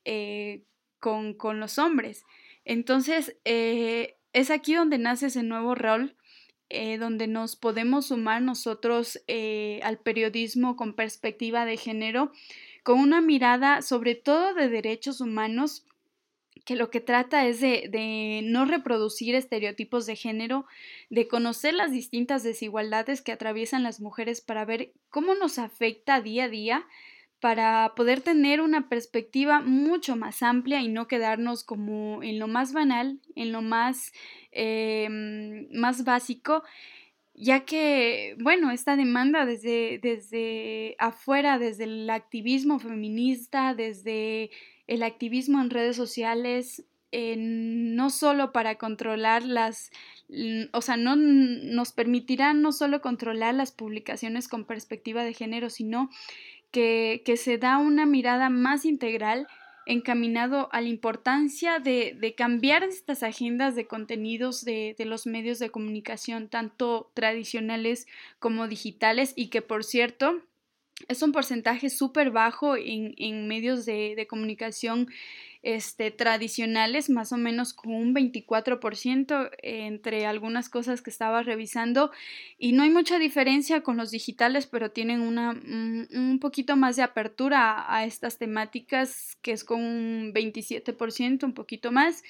eh, 0.05 0.63
con, 0.99 1.35
los 1.59 1.79
hombres. 1.79 2.23
Entonces, 2.63 3.35
eh, 3.43 4.15
es 4.33 4.51
aquí 4.51 4.75
donde 4.75 4.99
nace 4.99 5.27
ese 5.27 5.43
nuevo 5.43 5.75
rol 5.75 6.15
eh, 6.71 6.97
donde 6.97 7.27
nos 7.27 7.55
podemos 7.55 8.07
sumar 8.07 8.41
nosotros 8.41 9.21
eh, 9.27 9.79
al 9.83 9.99
periodismo 9.99 10.75
con 10.75 10.93
perspectiva 10.93 11.65
de 11.65 11.77
género, 11.77 12.31
con 12.83 12.99
una 12.99 13.21
mirada 13.21 13.81
sobre 13.81 14.15
todo 14.15 14.53
de 14.53 14.69
derechos 14.69 15.21
humanos 15.21 15.85
que 16.65 16.75
lo 16.75 16.91
que 16.91 17.01
trata 17.01 17.47
es 17.47 17.59
de, 17.59 17.89
de, 17.89 18.41
no 18.43 18.65
reproducir 18.65 19.35
estereotipos 19.35 20.05
de 20.05 20.15
género, 20.15 20.65
de 21.09 21.27
conocer 21.27 21.73
las 21.73 21.91
distintas 21.91 22.43
desigualdades 22.43 23.21
que 23.21 23.31
atraviesan 23.31 23.83
las 23.83 23.99
mujeres 23.99 24.41
para 24.41 24.63
ver 24.65 24.91
cómo 25.09 25.33
nos 25.33 25.57
afecta 25.57 26.21
día 26.21 26.45
a 26.45 26.49
día 26.49 26.87
para 27.41 27.93
poder 27.95 28.21
tener 28.21 28.61
una 28.61 28.87
perspectiva 28.87 29.61
mucho 29.61 30.15
más 30.15 30.43
amplia 30.43 30.81
y 30.81 30.87
no 30.87 31.07
quedarnos 31.07 31.63
como 31.63 32.21
en 32.23 32.39
lo 32.39 32.47
más 32.47 32.71
banal, 32.71 33.19
en 33.35 33.51
lo 33.51 33.63
más, 33.63 34.13
em, 34.51 35.67
más 35.73 36.03
básico, 36.05 36.63
ya 37.33 37.65
que, 37.65 38.35
bueno, 38.39 38.69
esta 38.71 38.95
demanda 38.95 39.45
desde, 39.45 39.99
desde 40.01 40.95
afuera, 40.99 41.57
desde 41.57 41.85
el 41.85 42.09
activismo 42.11 42.77
feminista, 42.77 43.73
desde 43.73 44.51
el 44.85 45.01
activismo 45.01 45.61
en 45.61 45.71
redes 45.71 45.95
sociales, 45.95 46.85
eh, 47.11 47.35
no 47.37 48.09
solo 48.11 48.51
para 48.51 48.75
controlar 48.75 49.43
las, 49.43 49.91
o 50.71 50.81
sea, 50.81 50.95
no 50.95 51.15
nos 51.15 51.91
permitirá 51.91 52.53
no 52.53 52.71
solo 52.71 53.01
controlar 53.01 53.55
las 53.55 53.71
publicaciones 53.71 54.47
con 54.47 54.65
perspectiva 54.65 55.23
de 55.25 55.33
género, 55.33 55.69
sino 55.69 56.09
que, 56.71 57.21
se 57.37 57.57
da 57.57 57.77
una 57.77 58.05
mirada 58.05 58.49
más 58.49 58.85
integral 58.85 59.47
encaminado 59.85 60.69
a 60.71 60.81
la 60.81 60.87
importancia 60.87 61.79
de, 61.79 62.33
cambiar 62.37 62.83
estas 62.83 63.23
agendas 63.23 63.75
de 63.75 63.87
contenidos 63.87 64.63
de, 64.63 64.95
los 64.99 65.27
medios 65.27 65.59
de 65.59 65.69
comunicación, 65.69 66.47
tanto 66.47 67.11
tradicionales 67.13 68.07
como 68.39 68.67
digitales, 68.67 69.33
y 69.35 69.47
que 69.47 69.61
por 69.61 69.83
cierto 69.83 70.41
es 71.07 71.23
un 71.23 71.31
porcentaje 71.31 71.89
súper 71.89 72.31
bajo 72.31 72.75
en, 72.77 73.47
medios 73.47 73.85
de, 73.85 74.13
de 74.15 74.27
comunicación 74.27 75.07
este, 75.63 76.09
tradicionales, 76.11 77.09
más 77.09 77.31
o 77.31 77.37
menos 77.37 77.73
con 77.73 77.93
un 77.93 78.15
24% 78.15 79.51
entre 79.61 80.25
algunas 80.25 80.69
cosas 80.69 81.01
que 81.01 81.09
estaba 81.09 81.43
revisando. 81.43 82.11
Y 82.57 82.71
no 82.71 82.83
hay 82.83 82.89
mucha 82.89 83.19
diferencia 83.19 83.81
con 83.81 83.97
los 83.97 84.11
digitales, 84.11 84.65
pero 84.67 84.91
tienen 84.91 85.21
una, 85.21 85.51
un 85.51 86.39
poquito 86.39 86.75
más 86.75 86.95
de 86.95 87.03
apertura 87.03 87.85
a 87.93 88.05
estas 88.05 88.37
temáticas, 88.37 89.37
que 89.41 89.51
es 89.51 89.63
con 89.63 89.81
un 89.81 90.33
27%, 90.33 91.43
un 91.43 91.53
poquito 91.53 91.91
más 91.91 92.23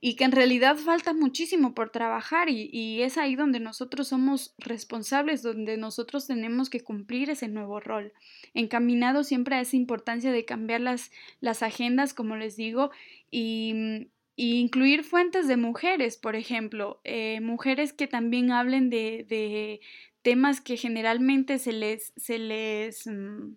y 0.00 0.16
que 0.16 0.24
en 0.24 0.32
realidad 0.32 0.76
falta 0.76 1.14
muchísimo 1.14 1.74
por 1.74 1.90
trabajar 1.90 2.48
y, 2.50 3.02
es 3.02 3.16
ahí 3.16 3.34
donde 3.34 3.60
nosotros 3.60 4.08
somos 4.08 4.54
responsables, 4.58 5.42
donde 5.42 5.76
nosotros 5.76 6.26
tenemos 6.26 6.68
que 6.70 6.80
cumplir 6.80 7.30
ese 7.30 7.48
nuevo 7.48 7.80
rol, 7.80 8.12
encaminado 8.52 9.24
siempre 9.24 9.56
a 9.56 9.60
esa 9.60 9.76
importancia 9.76 10.32
de 10.32 10.44
cambiar 10.44 10.82
las, 10.82 11.10
las 11.40 11.62
agendas, 11.62 12.14
como 12.14 12.36
les 12.36 12.56
digo, 12.56 12.90
y, 13.30 14.08
incluir 14.38 15.02
fuentes 15.02 15.48
de 15.48 15.56
mujeres, 15.56 16.18
por 16.18 16.36
ejemplo, 16.36 17.00
eh, 17.04 17.40
mujeres 17.40 17.94
que 17.94 18.06
también 18.06 18.50
hablen 18.50 18.90
de, 18.90 19.24
de, 19.26 19.80
temas 20.20 20.60
que 20.60 20.76
generalmente 20.76 21.58
se 21.58 21.72
les, 21.72 22.12
se 22.16 22.38
les 22.38 23.06
mm, 23.06 23.54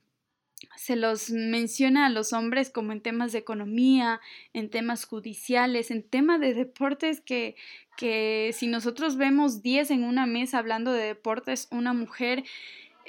se 0.79 0.95
los 0.95 1.29
menciona 1.29 2.05
a 2.05 2.09
los 2.09 2.31
hombres 2.31 2.69
como 2.69 2.93
en 2.93 3.01
temas 3.01 3.33
de 3.33 3.39
economía, 3.39 4.21
en 4.53 4.69
temas 4.69 5.03
judiciales, 5.03 5.91
en 5.91 6.03
temas 6.03 6.39
de 6.39 6.53
deportes 6.53 7.19
que, 7.19 7.57
que 7.97 8.51
si 8.53 8.67
nosotros 8.67 9.17
vemos 9.17 9.61
10 9.61 9.91
en 9.91 10.05
una 10.05 10.25
mesa 10.25 10.57
hablando 10.57 10.93
de 10.93 11.03
deportes, 11.03 11.67
una 11.69 11.91
mujer 11.91 12.45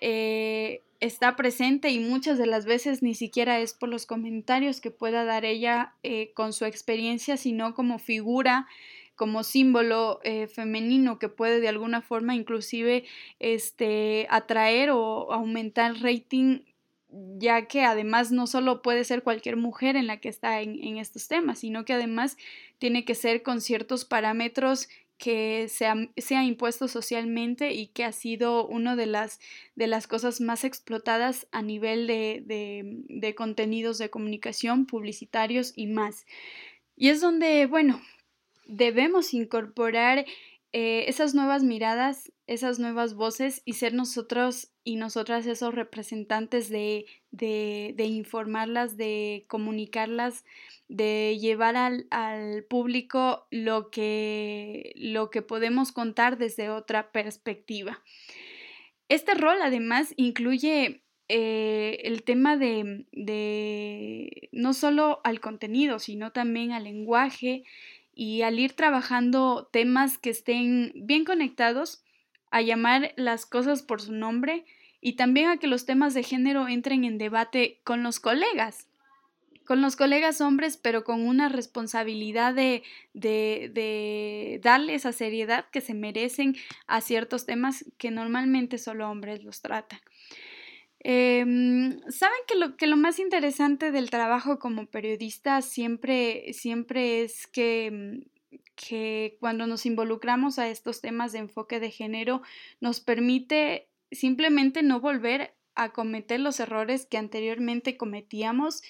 eh, 0.01 0.83
está 0.99 1.37
presente 1.37 1.91
y 1.91 2.01
muchas 2.01 2.39
de 2.39 2.47
las 2.49 2.65
veces 2.65 3.05
ni 3.05 3.15
siquiera 3.15 3.61
es 3.61 3.73
por 3.73 3.89
los 3.89 4.05
comentarios 4.05 4.81
que 4.81 4.91
pueda 4.91 5.25
dar 5.25 5.45
ella 5.45 5.95
eh, 6.03 6.33
con 6.35 6.53
su 6.53 6.65
experiencia, 6.65 7.37
sino 7.37 7.75
como 7.75 8.01
figura 8.01 8.67
como 9.15 9.45
símbolo 9.45 10.19
eh, 10.25 10.47
femenino 10.47 11.19
que 11.19 11.29
puede 11.29 11.61
de 11.61 11.69
alguna 11.69 12.01
forma 12.01 12.35
inclusive 12.35 13.05
este, 13.39 14.27
atraer 14.31 14.93
o 14.93 15.31
aumentar 15.35 15.95
rating 16.01 16.61
ya 17.39 17.67
que 17.67 17.83
además 17.83 18.33
no 18.33 18.47
solo 18.47 18.83
puede 18.83 19.05
ser 19.05 19.23
cualquier 19.23 19.57
mujer 19.57 19.97
en 19.97 20.07
la 20.07 20.19
que 20.19 20.29
está 20.29 20.61
en, 20.61 20.99
estos 20.99 21.29
temas, 21.29 21.61
sino 21.61 21.85
que 21.85 21.93
además 21.93 22.37
tiene 22.79 23.05
que 23.05 23.15
ser 23.15 23.43
con 23.43 23.61
ciertos 23.61 24.05
parámetros 24.05 24.89
que 25.19 25.69
se 25.69 25.87
ha, 25.87 26.45
impuesto 26.45 26.89
socialmente 26.89 27.73
y 27.73 27.89
que 27.89 28.05
ha 28.05 28.13
sido 28.13 28.67
una 28.67 28.97
de 28.97 29.07
las, 29.07 29.39
de 29.75 29.87
las 29.87 30.07
cosas 30.07 30.41
más 30.41 30.65
explotadas 30.65 31.47
a 31.53 31.61
nivel 31.61 32.07
de, 32.07 32.43
de 33.09 33.35
contenidos 33.35 33.99
de 33.99 34.09
comunicación, 34.09 34.87
publicitarios 34.87 35.73
y 35.77 35.89
más. 35.89 36.25
Y 36.97 37.09
es 37.09 37.21
donde, 37.21 37.67
bueno, 37.67 38.01
debemos 38.67 39.35
incorporar 39.35 40.25
eh, 40.73 41.05
esas 41.09 41.35
nuevas 41.35 41.65
miradas, 41.65 42.31
esas 42.51 42.81
nuevas 42.81 43.15
voces 43.15 43.63
y 43.65 43.75
ser 43.75 43.95
nosotros 43.95 44.73
y 44.83 44.97
nosotras 44.97 45.47
esos 45.47 45.73
representantes 45.73 46.69
de, 46.69 47.07
de, 47.31 47.95
de 47.97 48.05
informarlas, 48.07 48.97
de 48.97 49.45
comunicarlas, 49.47 50.45
de 50.89 51.39
llevar 51.41 51.77
al, 51.77 52.09
al, 52.11 52.65
público 52.65 53.47
lo 53.53 53.93
que, 53.93 54.93
lo 54.97 55.31
que 55.31 55.43
podemos 55.43 55.93
contar 55.93 56.39
desde 56.39 56.71
otra 56.71 57.13
perspectiva. 57.13 58.03
Este 59.09 59.35
rol 59.35 59.63
además 59.63 60.13
incluye 60.17 61.05
eh, 61.29 62.01
el 62.03 62.25
tema 62.25 62.57
de, 62.57 63.07
de 63.13 64.49
no 64.51 64.75
solo 64.75 65.21
al 65.23 65.39
contenido, 65.39 66.01
sino 66.01 66.33
también 66.33 66.73
al 66.73 66.83
lenguaje, 66.83 67.63
y 68.13 68.43
al 68.43 68.59
ir 68.59 68.73
trabajando 68.73 69.71
temas 69.73 70.19
que 70.19 70.31
estén 70.31 70.93
bien 70.97 71.25
conectados, 71.25 72.03
a 72.51 72.63
llamar 72.63 73.13
las 73.17 73.47
cosas 73.47 73.83
por 73.83 74.01
su 74.01 74.13
nombre 74.13 74.65
y 75.01 75.15
también 75.15 75.49
a 75.49 75.57
que 75.59 75.67
los 75.67 75.87
temas 75.87 76.15
de 76.15 76.23
género 76.23 76.69
entren 76.69 77.05
en 77.05 77.19
debate 77.19 77.81
con 77.85 78.03
los 78.03 78.21
colegas, 78.21 78.89
con 79.65 79.83
los 79.83 79.97
colegas 79.97 80.41
hombres, 80.41 80.77
pero 80.77 81.05
con 81.05 81.27
una 81.27 81.49
responsabilidad 81.49 82.55
de, 82.55 82.83
de, 83.15 83.71
de 83.73 84.61
darle 84.63 84.95
esa 84.95 85.13
seriedad 85.13 85.67
que 85.71 85.81
se 85.81 85.95
merecen 85.95 86.57
a 86.87 87.01
ciertos 87.01 87.47
temas 87.47 87.85
que 87.97 88.11
normalmente 88.11 88.79
solo 88.79 89.09
hombres 89.09 89.45
los 89.45 89.63
tratan. 89.63 90.01
Em, 91.03 91.99
Saben 92.11 92.39
que 92.47 92.57
lo, 92.57 92.77
que 92.77 92.87
lo 92.87 92.97
más 92.97 93.19
interesante 93.19 93.91
del 93.91 94.11
trabajo 94.11 94.59
como 94.59 94.87
periodista 94.87 95.63
siempre, 95.63 96.53
siempre 96.53 97.23
es 97.23 97.47
que, 97.47 98.27
que 98.75 99.37
cuando 99.41 99.67
nos 99.67 99.87
involucramos 99.87 100.59
a 100.59 100.69
estos 100.69 101.01
temas 101.01 101.33
de 101.33 101.41
enfoque 101.41 101.81
de 101.81 101.91
género 101.91 102.43
nos 102.81 103.01
permite 103.01 103.89
simplemente 104.11 104.83
no 104.83 105.01
volver 105.01 105.55
a 105.75 105.93
cometer 105.93 106.41
los 106.41 106.61
errores 106.61 107.07
que 107.07 107.19
anteriormente 107.19 107.97
cometíamos 107.97 108.83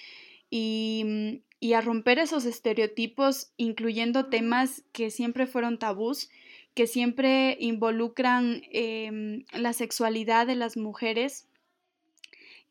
y, 0.49 1.41
y 1.59 1.73
a 1.73 1.81
romper 1.81 2.19
esos 2.19 2.45
estereotipos, 2.45 3.51
incluyendo 3.57 4.27
temas 4.27 4.83
que 4.91 5.11
siempre 5.11 5.45
fueron 5.45 5.77
tabús 5.77 6.29
que 6.73 6.87
siempre 6.87 7.57
involucran 7.59 8.63
em, 8.71 9.43
la 9.53 9.73
sexualidad 9.73 10.47
de 10.47 10.55
las 10.55 10.77
mujeres 10.77 11.47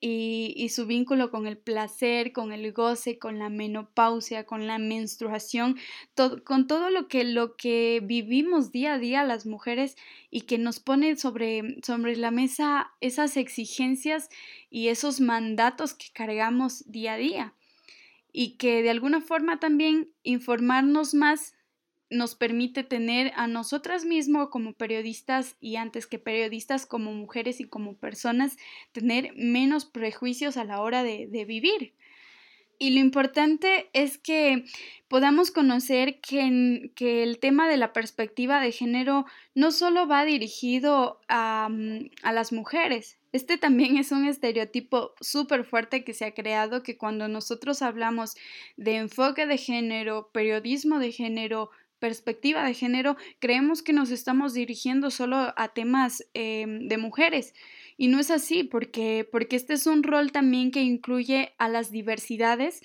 y, 0.00 0.69
su 0.71 0.87
vínculo 0.87 1.30
con 1.30 1.47
el 1.47 1.59
placer, 1.59 2.33
con 2.33 2.52
el 2.52 2.73
goce, 2.73 3.19
con 3.19 3.38
la 3.38 3.50
menopausia, 3.50 4.47
con 4.47 4.66
la 4.66 4.78
menstruación, 4.78 5.76
con 6.45 6.66
todo 6.66 6.88
lo 6.88 7.07
que, 7.07 7.25
lo 7.25 7.57
que 7.57 8.00
vivimos 8.02 8.73
día 8.73 8.95
a 8.95 8.99
día 8.99 9.25
las 9.25 9.45
mujeres 9.45 9.97
y 10.30 10.42
que 10.42 10.57
nos 10.57 10.80
pone 10.80 11.16
sobre, 11.16 11.76
sobre 11.83 12.16
la 12.16 12.30
mesa 12.30 12.92
esas 13.00 13.37
exigencias 13.37 14.30
y 14.71 14.88
esos 14.88 15.21
mandatos 15.21 15.92
que 15.92 16.07
cargamos 16.12 16.90
día 16.90 17.14
a 17.14 17.19
día. 17.19 17.54
Y 18.33 18.57
que 18.57 18.83
de 18.83 18.90
alguna 18.90 19.21
forma 19.21 19.61
también 19.61 20.12
informarnos 20.23 21.14
más 21.14 21.54
nos 22.11 22.35
permite 22.35 22.83
tener 22.83 23.33
a 23.37 23.47
nosotras 23.47 24.05
mismas 24.05 24.49
como 24.49 24.75
periodistas 24.75 25.57
y 25.61 25.76
antes 25.76 26.07
que 26.07 26.19
periodistas 26.19 26.85
como 26.85 27.12
mujeres 27.12 27.61
y 27.61 27.64
como 27.64 27.95
personas, 27.95 28.57
tener 28.93 29.33
menos 29.37 29.85
prejuicios 29.85 30.57
a 30.57 30.64
la 30.64 30.81
hora 30.81 31.02
de, 31.05 31.45
vivir. 31.47 31.95
Y 32.79 32.90
lo 32.90 33.00
importante 33.00 33.90
es 33.93 34.19
que 34.19 34.64
podamos 35.09 35.50
conocer 35.50 36.21
que, 36.21 36.90
que, 36.95 37.23
el 37.23 37.38
tema 37.38 37.69
de 37.69 37.76
la 37.76 37.93
perspectiva 37.93 38.61
de 38.61 38.73
género 38.73 39.26
no 39.55 39.71
solo 39.71 40.09
va 40.09 40.25
dirigido 40.25 41.21
a, 41.29 41.69
mm, 41.71 42.11
a 42.23 42.33
las 42.33 42.52
mujeres. 42.52 43.19
Este 43.33 43.59
también 43.59 43.97
es 43.97 44.11
un 44.11 44.26
estereotipo 44.26 45.14
súper 45.21 45.64
fuerte 45.64 46.05
que 46.05 46.14
se 46.14 46.25
ha 46.25 46.35
creado 46.35 46.83
que 46.83 46.97
cuando 46.97 47.29
nosotros 47.29 47.81
hablamos 47.81 48.35
de 48.76 48.97
enfoque 48.97 49.47
de 49.47 49.57
género, 49.57 50.31
periodismo 50.33 50.99
de 50.99 51.12
género, 51.12 51.71
perspectiva 52.00 52.64
de 52.64 52.75
género, 52.75 53.16
creemos 53.38 53.83
que 53.83 53.92
nos 53.92 54.11
estamos 54.11 54.54
dirigiendo 54.54 55.11
solo 55.11 55.52
a 55.57 55.69
temas 55.69 56.26
em, 56.35 56.88
de 56.88 56.99
mujeres. 56.99 57.54
Y 57.97 58.09
no 58.09 58.19
es 58.19 58.30
así, 58.30 58.64
porque, 58.64 59.28
porque 59.30 59.57
este 59.57 59.75
es 59.75 59.87
un 59.87 60.02
rol 60.02 60.33
también 60.33 60.71
que 60.71 60.83
incluye 60.83 61.52
a 61.59 61.69
las 61.69 61.90
diversidades, 61.92 62.83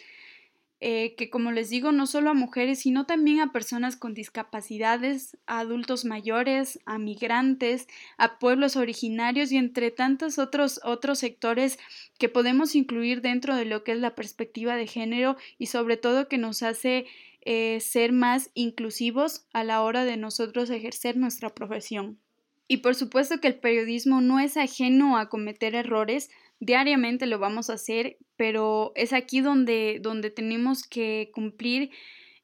eh, 0.81 1.15
que 1.15 1.29
como 1.29 1.53
les 1.53 1.69
digo, 1.69 1.93
no 1.93 2.05
solo 2.05 2.29
a 2.29 2.33
mujeres, 2.33 2.79
sino 2.79 3.05
también 3.05 3.39
a 3.39 3.53
personas 3.53 3.95
con 3.95 4.13
discapacidades, 4.13 5.37
a 5.47 5.59
adultos 5.59 6.03
mayores, 6.03 6.79
a 6.85 6.99
migrantes, 6.99 7.87
a 8.17 8.39
pueblos 8.39 8.75
originarios 8.75 9.53
y 9.53 9.57
entre 9.57 9.89
tantos 9.89 10.37
otros, 10.37 10.81
otros 10.83 11.19
sectores 11.19 11.79
que 12.19 12.27
podemos 12.27 12.75
incluir 12.75 13.21
dentro 13.21 13.55
de 13.55 13.65
lo 13.65 13.85
que 13.85 13.93
es 13.93 13.99
la 13.99 14.15
perspectiva 14.15 14.75
de 14.75 14.85
género 14.85 15.37
y 15.57 15.67
sobre 15.67 15.95
todo 15.95 16.27
que 16.27 16.37
nos 16.37 16.61
hace 16.61 17.05
eh, 17.47 17.79
ser 17.79 18.11
más 18.11 18.49
inclusivos 18.55 19.45
a 19.53 19.63
la 19.63 19.83
hora 19.83 20.03
de 20.03 20.17
nosotros 20.17 20.71
ejercer 20.71 21.15
nuestra 21.15 21.53
profesión. 21.53 22.19
Y 22.67 22.77
por 22.77 22.95
supuesto 22.95 23.39
que 23.39 23.47
el 23.47 23.59
periodismo 23.59 24.19
no 24.19 24.39
es 24.39 24.57
ajeno 24.57 25.19
a 25.19 25.29
cometer 25.29 25.75
errores, 25.75 26.31
diariamente 26.59 27.27
lo 27.27 27.37
vamos 27.37 27.69
a 27.69 27.73
hacer, 27.73 28.17
pero 28.35 28.93
es 28.95 29.13
aquí 29.13 29.41
donde, 29.41 29.99
donde 30.01 30.31
tenemos 30.31 30.87
que 30.87 31.29
cumplir 31.35 31.91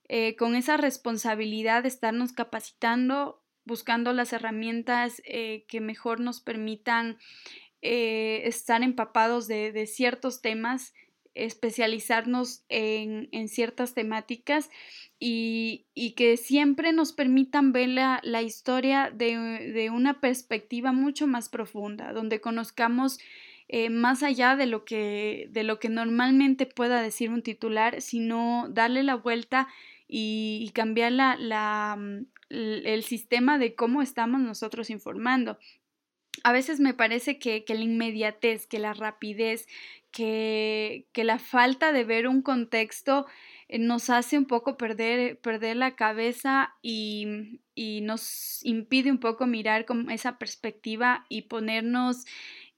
eh, 0.08 0.36
con 0.36 0.56
esa 0.56 0.78
responsabilidad 0.78 1.82
de 1.82 1.90
estarnos 1.90 2.32
capacitando, 2.32 3.42
buscando 3.66 4.14
las 4.14 4.34
herramientas 4.34 5.20
eh, 5.26 5.66
que 5.68 5.82
mejor 5.82 6.20
nos 6.20 6.42
permitan 6.42 7.18
estar 7.82 8.84
empapados 8.84 9.48
de, 9.48 9.72
de 9.72 9.88
ciertos 9.88 10.44
temas 10.44 10.94
especializarnos 11.34 12.64
en, 12.70 13.30
ciertas 13.48 13.94
temáticas 13.94 14.70
y, 15.20 15.86
que 16.16 16.38
siempre 16.38 16.94
nos 16.94 17.14
permitan 17.14 17.72
ver 17.72 17.90
la, 17.90 18.42
historia 18.42 19.12
de, 19.14 19.90
una 19.92 20.20
perspectiva 20.20 20.92
mucho 20.92 21.28
más 21.28 21.50
profunda, 21.50 22.14
donde 22.14 22.42
conozcamos 22.42 23.20
eh, 23.68 23.90
más 23.90 24.24
allá 24.24 24.56
de 24.56 24.66
lo, 24.66 24.84
que, 24.84 25.48
de 25.52 25.64
lo 25.64 25.80
que 25.80 25.90
normalmente 25.90 26.66
pueda 26.66 27.02
decir 27.02 27.30
un 27.30 27.42
titular, 27.42 28.02
sino 28.02 28.68
darle 28.70 29.04
la 29.04 29.16
vuelta 29.16 29.68
y, 30.08 30.70
cambiar 30.74 31.14
la, 31.14 31.96
mm, 31.98 32.26
el 32.50 33.04
sistema 33.04 33.58
de 33.58 33.76
cómo 33.76 34.02
estamos 34.02 34.42
nosotros 34.42 34.90
informando 34.90 35.58
a 36.44 36.52
veces 36.52 36.80
me 36.80 36.94
parece 36.94 37.40
que, 37.40 37.64
que, 37.64 37.76
la 37.76 37.82
inmediatez, 37.82 38.66
que 38.66 38.80
la 38.80 38.94
rapidez, 38.94 39.68
que, 40.12 41.06
la 41.16 41.40
falta 41.40 41.92
de 41.92 42.04
ver 42.04 42.28
un 42.28 42.42
contexto 42.42 43.26
eh, 43.68 43.80
nos 43.80 44.10
hace 44.10 44.38
un 44.38 44.46
poco 44.46 44.78
perder, 44.78 45.40
perder 45.40 45.78
la 45.78 45.96
cabeza 45.96 46.76
y, 46.82 47.50
nos 48.04 48.64
impide 48.64 49.10
un 49.10 49.18
poco 49.18 49.48
mirar 49.48 49.86
con 49.86 50.12
esa 50.12 50.38
perspectiva 50.38 51.26
y 51.30 51.44
ponernos 51.44 52.26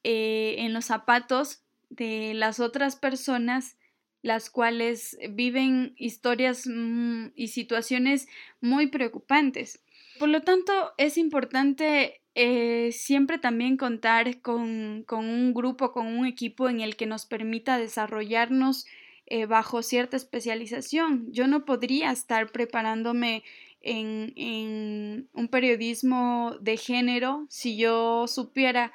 eh, 0.06 0.56
en 0.60 0.74
los 0.74 0.86
zapatos 0.86 1.62
de 1.90 2.34
las 2.34 2.62
otras 2.62 2.96
personas 2.96 3.78
las 4.22 4.50
cuales 4.50 5.18
viven 5.32 5.94
historias 5.98 6.66
mm, 6.66 7.32
y 7.36 7.50
situaciones 7.50 8.30
muy 8.62 8.88
preocupantes. 8.88 9.84
Por 10.20 10.30
lo 10.30 10.42
tanto, 10.42 10.94
es 10.98 11.18
importante 11.18 12.23
eh, 12.36 12.92
siempre 12.92 13.38
también 13.38 13.78
contar 13.78 14.42
con, 14.42 15.06
un 15.10 15.54
grupo, 15.54 15.92
con 15.92 16.08
un 16.08 16.26
equipo 16.26 16.68
en 16.68 16.82
el 16.82 16.96
que 16.96 17.06
nos 17.06 17.26
permita 17.26 17.78
desarrollarnos 17.78 18.86
eh, 19.28 19.46
bajo 19.46 19.84
cierta 19.84 20.18
especialización. 20.18 21.32
Yo 21.32 21.48
no 21.48 21.66
podría 21.66 22.12
estar 22.12 22.52
preparándome 22.52 23.44
en, 23.82 24.34
en 24.36 25.30
un 25.34 25.48
periodismo 25.48 26.56
de 26.62 26.78
género 26.78 27.46
si 27.50 27.78
yo 27.78 28.28
supiera 28.28 28.92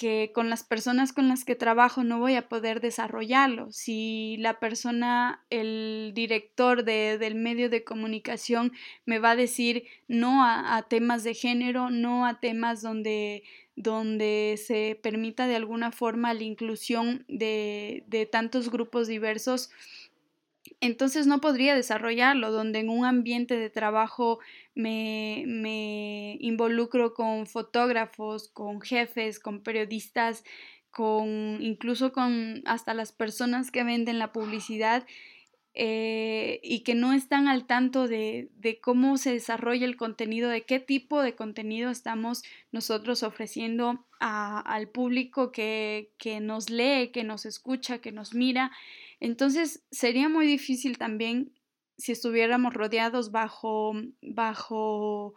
que 0.00 0.32
con 0.34 0.48
las 0.48 0.64
personas 0.64 1.12
con 1.12 1.28
las 1.28 1.44
que 1.44 1.54
trabajo 1.54 2.04
no 2.04 2.18
voy 2.18 2.34
a 2.34 2.48
poder 2.48 2.80
desarrollarlo. 2.80 3.70
Si 3.70 4.38
la 4.38 4.58
persona, 4.58 5.44
el 5.50 6.12
director 6.14 6.84
del 6.84 7.34
medio 7.34 7.68
de 7.68 7.84
comunicación 7.84 8.72
me 9.04 9.18
va 9.18 9.32
a 9.32 9.36
decir 9.36 9.84
no 10.08 10.42
a, 10.42 10.86
temas 10.88 11.22
de 11.22 11.34
género, 11.34 11.90
no 11.90 12.24
a 12.24 12.40
temas 12.40 12.80
donde, 12.80 13.42
donde 13.76 14.58
se 14.64 14.98
permita 15.02 15.46
de 15.46 15.56
alguna 15.56 15.92
forma 15.92 16.32
la 16.32 16.44
inclusión 16.44 17.26
de, 17.28 18.04
de 18.06 18.24
tantos 18.24 18.70
grupos 18.70 19.06
diversos, 19.06 19.68
entonces 20.80 21.26
no 21.26 21.40
podría 21.40 21.74
desarrollarlo, 21.74 22.50
donde 22.50 22.78
en 22.80 22.88
un 22.88 23.04
ambiente 23.04 23.56
de 23.58 23.68
trabajo 23.68 24.40
me, 24.74 26.36
involucro 26.40 27.12
con 27.12 27.46
fotógrafos, 27.46 28.48
con 28.48 28.80
jefes, 28.80 29.40
con 29.40 29.62
periodistas, 29.62 30.42
con 30.90 31.58
incluso 31.60 32.12
con 32.12 32.62
hasta 32.64 32.94
las 32.94 33.12
personas 33.12 33.70
que 33.70 33.84
venden 33.84 34.18
la 34.18 34.32
publicidad 34.32 35.06
eh, 35.74 36.60
y 36.64 36.80
que 36.80 36.94
no 36.94 37.12
están 37.12 37.46
al 37.46 37.66
tanto 37.66 38.08
de, 38.08 38.48
cómo 38.82 39.18
se 39.18 39.32
desarrolla 39.32 39.84
el 39.84 39.96
contenido, 39.96 40.48
de 40.48 40.62
qué 40.62 40.80
tipo 40.80 41.22
de 41.22 41.34
contenido 41.34 41.90
estamos 41.90 42.42
nosotros 42.72 43.22
ofreciendo 43.22 44.06
al 44.18 44.88
público 44.88 45.52
que 45.52 46.08
nos 46.40 46.70
lee, 46.70 47.10
que 47.12 47.22
nos 47.22 47.44
escucha, 47.44 47.98
que 47.98 48.12
nos 48.12 48.34
mira. 48.34 48.72
Entonces 49.20 49.84
sería 49.90 50.28
muy 50.28 50.46
difícil 50.46 50.98
también 50.98 51.52
si 51.98 52.12
estuviéramos 52.12 52.72
rodeados 52.74 53.30
bajo, 53.30 53.92
bajo 54.22 55.34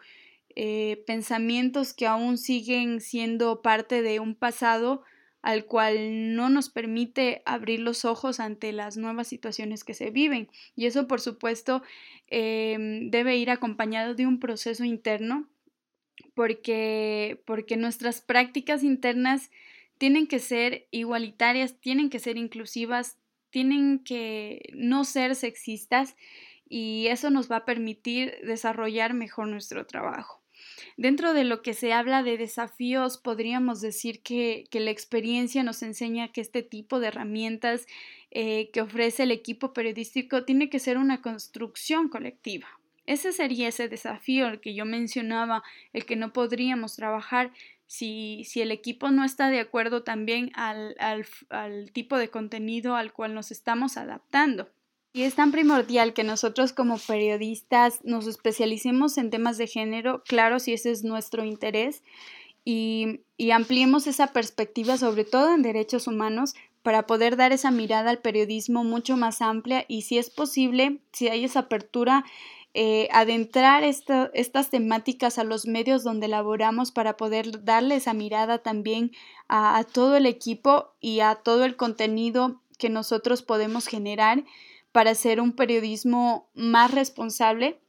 eh, 0.56 1.04
pensamientos 1.06 1.93
que 1.93 2.08
aún 2.08 2.38
siguen 2.38 3.02
siendo 3.02 3.62
parte 3.62 4.02
de 4.02 4.19
un 4.19 4.36
pasado 4.36 5.04
al 5.41 5.65
cual 5.65 6.36
no 6.36 6.50
nos 6.50 6.69
permite 6.69 7.41
abrir 7.46 7.82
los 7.82 8.06
ojos 8.06 8.39
ante 8.39 8.72
las 8.72 8.96
nuevas 8.96 9.28
situaciones 9.28 9.84
que 9.84 9.93
se 9.93 10.10
viven. 10.10 10.48
Y 10.76 10.86
eso, 10.86 11.06
por 11.06 11.19
supuesto, 11.19 11.84
em, 12.28 13.12
debe 13.12 13.36
ir 13.36 13.50
acompañado 13.50 14.15
de 14.15 14.26
un 14.26 14.39
proceso 14.39 14.86
interno 14.86 15.50
porque, 16.34 17.41
porque 17.46 17.76
nuestras 17.76 18.22
prácticas 18.22 18.84
internas 18.84 19.52
tienen 19.98 20.28
que 20.28 20.39
ser 20.39 20.88
igualitarias, 20.91 21.80
tienen 21.82 22.10
que 22.10 22.19
ser 22.19 22.38
inclusivas, 22.38 23.17
tienen 23.54 24.00
que 24.00 24.72
no 24.74 25.06
ser 25.06 25.36
sexistas 25.36 26.18
y 26.68 27.06
eso 27.08 27.30
nos 27.30 27.52
va 27.52 27.58
a 27.58 27.66
permitir 27.66 28.34
desarrollar 28.44 29.13
mejor 29.13 29.48
nuestro 29.48 29.86
trabajo. 29.86 30.42
Dentro 30.98 31.36
de 31.36 31.44
lo 31.44 31.62
que 31.62 31.76
se 31.76 31.94
habla 31.94 32.24
de 32.24 32.38
desafíos, 32.38 33.20
podríamos 33.20 33.80
decir 33.80 34.24
que, 34.24 34.68
la 34.72 34.89
experiencia 34.89 35.62
nos 35.62 35.84
enseña 35.84 36.32
que 36.32 36.42
este 36.42 36.63
tipo 36.63 37.00
de 37.00 37.10
herramientas 37.10 37.86
eh, 38.32 38.72
que 38.74 38.82
ofrece 38.82 39.22
el 39.22 39.32
equipo 39.32 39.72
periodístico 39.72 40.46
tiene 40.46 40.72
que 40.72 40.80
ser 40.80 40.98
una 40.98 41.22
construcción 41.22 42.10
colectiva. 42.10 42.68
Ese 43.06 43.34
sería 43.34 43.68
ese 43.68 43.88
desafío 43.88 44.48
el 44.48 44.62
que 44.62 44.74
yo 44.74 44.86
mencionaba, 44.86 45.62
el 45.92 46.06
que 46.06 46.16
no 46.16 46.34
podríamos 46.34 46.96
trabajar 46.96 47.52
si, 47.88 48.46
el 48.56 48.72
equipo 48.72 49.12
no 49.12 49.24
está 49.24 49.50
de 49.50 49.60
acuerdo 49.60 50.04
también 50.04 50.52
al, 50.56 50.96
tipo 51.93 52.17
de 52.17 52.30
contenido 52.30 52.96
al 52.96 53.13
cual 53.13 53.34
nos 53.34 53.52
estamos 53.52 53.98
adaptando. 53.98 54.69
Y 55.15 55.24
es 55.24 55.36
tan 55.36 55.52
primordial 55.52 56.13
que 56.13 56.24
nosotros 56.24 56.74
como 56.74 56.98
periodistas 56.98 58.00
nos 58.04 58.26
especialicemos 58.26 59.17
en 59.19 59.30
temas 59.30 59.58
de 59.58 59.67
género, 59.67 60.24
claro, 60.24 60.60
si 60.60 60.74
ese 60.74 60.89
es 60.89 61.04
nuestro 61.04 61.43
interés, 61.43 62.04
y, 62.65 63.22
y 63.38 63.52
ampliemos 63.52 64.08
esa 64.08 64.34
perspectiva, 64.34 64.98
sobre 64.98 65.24
todo 65.24 65.54
en 65.54 65.62
derechos 65.62 66.08
humanos, 66.08 66.56
para 66.82 67.08
poder 67.08 67.38
dar 67.38 67.54
esa 67.54 67.72
mirada 67.72 68.10
al 68.10 68.19
periodismo 68.19 68.84
mucho 68.84 69.15
más 69.15 69.41
amplia 69.41 69.86
y 69.88 70.02
si 70.02 70.17
es 70.17 70.30
posible, 70.30 71.00
si 71.13 71.30
hay 71.30 71.46
esa 71.46 71.60
apertura, 71.60 72.26
eh, 72.75 73.07
adentrar 73.12 73.83
estas 73.83 74.69
temáticas 74.71 75.38
a 75.38 75.43
los 75.43 75.67
medios 75.67 76.03
donde 76.03 76.27
laboramos 76.27 76.91
para 76.91 77.17
poder 77.17 77.63
darle 77.63 77.97
esa 77.97 78.13
mirada 78.13 78.63
también 78.63 79.12
a, 79.47 79.83
todo 79.83 80.17
el 80.17 80.25
equipo 80.25 80.95
y 80.99 81.19
a 81.19 81.36
todo 81.36 81.65
el 81.65 81.75
contenido 81.75 82.62
que 82.79 82.89
nosotros 82.89 83.43
podemos 83.43 83.86
generar 83.86 84.43
para 84.91 85.12
hacer 85.12 85.39
un 85.39 85.51
periodismo 85.51 86.49
más 86.55 86.89
responsable 86.89 87.79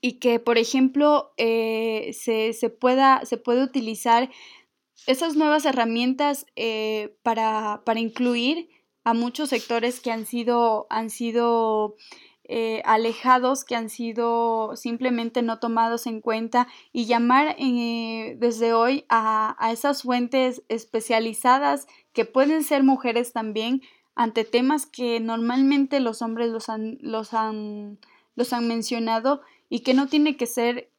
y 0.00 0.14
que, 0.14 0.40
por 0.40 0.56
ejemplo, 0.56 1.32
eh, 1.36 2.16
se, 2.18 2.70
pueda, 2.70 3.26
se 3.26 3.36
utilizar 3.46 4.30
esas 5.06 5.36
nuevas 5.36 5.66
herramientas 5.66 6.46
eh, 6.56 7.14
para, 7.22 7.82
para, 7.84 8.00
incluir 8.00 8.70
a 9.04 9.12
muchos 9.12 9.50
sectores 9.50 10.00
que 10.00 10.10
han 10.10 10.24
sido, 10.24 10.86
han 10.88 11.10
sido 11.10 11.96
eh, 12.48 12.82
alejados, 12.84 13.64
que 13.64 13.76
han 13.76 13.90
sido 13.90 14.74
simplemente 14.74 15.42
no 15.42 15.58
tomados 15.58 16.06
en 16.06 16.20
cuenta 16.20 16.66
y 16.92 17.04
llamar 17.04 17.56
desde 17.56 18.72
hoy 18.72 19.04
a, 19.08 19.54
a 19.58 19.70
esas 19.70 20.02
fuentes 20.02 20.62
especializadas 20.68 21.86
que 22.12 22.24
pueden 22.24 22.64
ser 22.64 22.82
mujeres 22.82 23.32
también 23.32 23.82
ante 24.18 24.44
temas 24.44 24.84
que 24.84 25.20
normalmente 25.20 26.00
los 26.00 26.22
hombres 26.22 26.48
los 26.48 26.68
han, 26.68 26.98
los 27.02 27.34
han, 27.34 27.98
los 28.34 28.52
han 28.52 28.66
mencionado 28.66 29.42
y 29.68 29.80
que 29.80 29.94
no 29.94 30.08
tiene 30.08 30.36
que 30.36 30.46
ser 30.46 30.90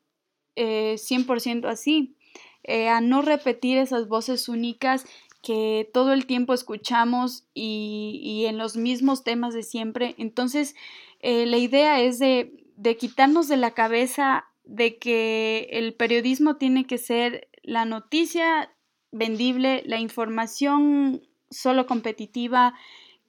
eh, 0.56 0.96
100% 0.98 1.68
así. 1.68 2.16
Eh, 2.64 2.88
a 2.88 3.02
no 3.02 3.22
repetir 3.22 3.78
esas 3.78 4.08
voces 4.08 4.48
únicas 4.48 5.06
que 5.42 5.90
todo 5.94 6.14
el 6.14 6.26
tiempo 6.28 6.54
escuchamos 6.54 7.46
y, 7.54 8.20
y 8.24 8.46
en 8.46 8.58
los 8.58 8.78
mismos 8.78 9.24
temas 9.24 9.54
de 9.54 9.64
siempre. 9.64 10.16
Entonces, 10.18 10.76
eh, 11.20 11.46
la 11.46 11.58
idea 11.58 12.02
es 12.02 12.20
de, 12.20 12.52
quitarnos 12.98 13.48
de 13.48 13.58
la 13.58 13.72
cabeza 13.72 14.46
de 14.64 14.98
que 14.98 15.68
el 15.72 15.94
periodismo 15.96 16.58
tiene 16.58 16.86
que 16.86 16.98
ser 16.98 17.50
la 17.64 17.86
noticia 17.86 18.74
vendible, 19.12 19.84
la 19.86 20.00
información 20.00 21.22
solo 21.50 21.86
competitiva, 21.86 22.74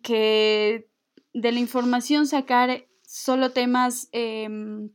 que 0.02 0.88
de 1.32 1.52
la 1.52 1.58
información 1.58 2.26
sacar 2.26 2.86
solo 3.02 3.50
temas 3.50 4.08
em, 4.12 4.90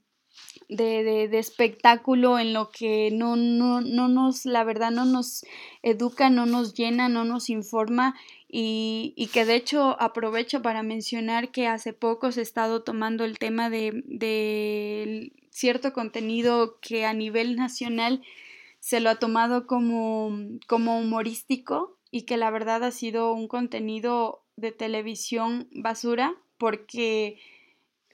de, 0.70 1.28
de, 1.28 1.40
espectáculo 1.40 2.40
en 2.40 2.54
lo 2.54 2.72
que 2.72 3.10
no, 3.12 3.36
no, 3.36 3.82
no, 3.82 4.08
nos, 4.08 4.46
la 4.46 4.64
verdad, 4.64 4.92
no 4.92 5.06
nos 5.06 5.46
educa, 5.82 6.30
no 6.30 6.46
nos 6.46 6.74
llena, 6.74 7.10
no 7.10 7.26
nos 7.26 7.50
informa 7.50 8.16
y, 8.58 9.30
que 9.34 9.44
de 9.44 9.56
hecho 9.56 10.02
aprovecho 10.02 10.62
para 10.62 10.82
mencionar 10.82 11.50
que 11.50 11.68
hace 11.68 11.92
poco 11.92 12.32
se 12.32 12.40
ha 12.40 12.44
estado 12.44 12.84
tomando 12.84 13.26
el 13.26 13.38
tema 13.38 13.70
de, 13.70 15.34
cierto 15.50 15.92
contenido 15.92 16.80
que 16.80 17.06
a 17.06 17.14
nivel 17.14 17.58
nacional 17.58 18.22
se 18.80 19.02
lo 19.02 19.10
ha 19.10 19.16
tomado 19.16 19.68
como 19.68 20.30
humorístico 20.70 21.98
y 22.12 22.22
que 22.22 22.38
la 22.38 22.50
verdad 22.50 22.86
ha 22.86 22.92
sido 22.92 23.34
un 23.34 23.50
contenido 23.50 24.42
de 24.56 24.72
televisión 24.72 25.68
basura 25.74 26.34
porque 26.58 27.38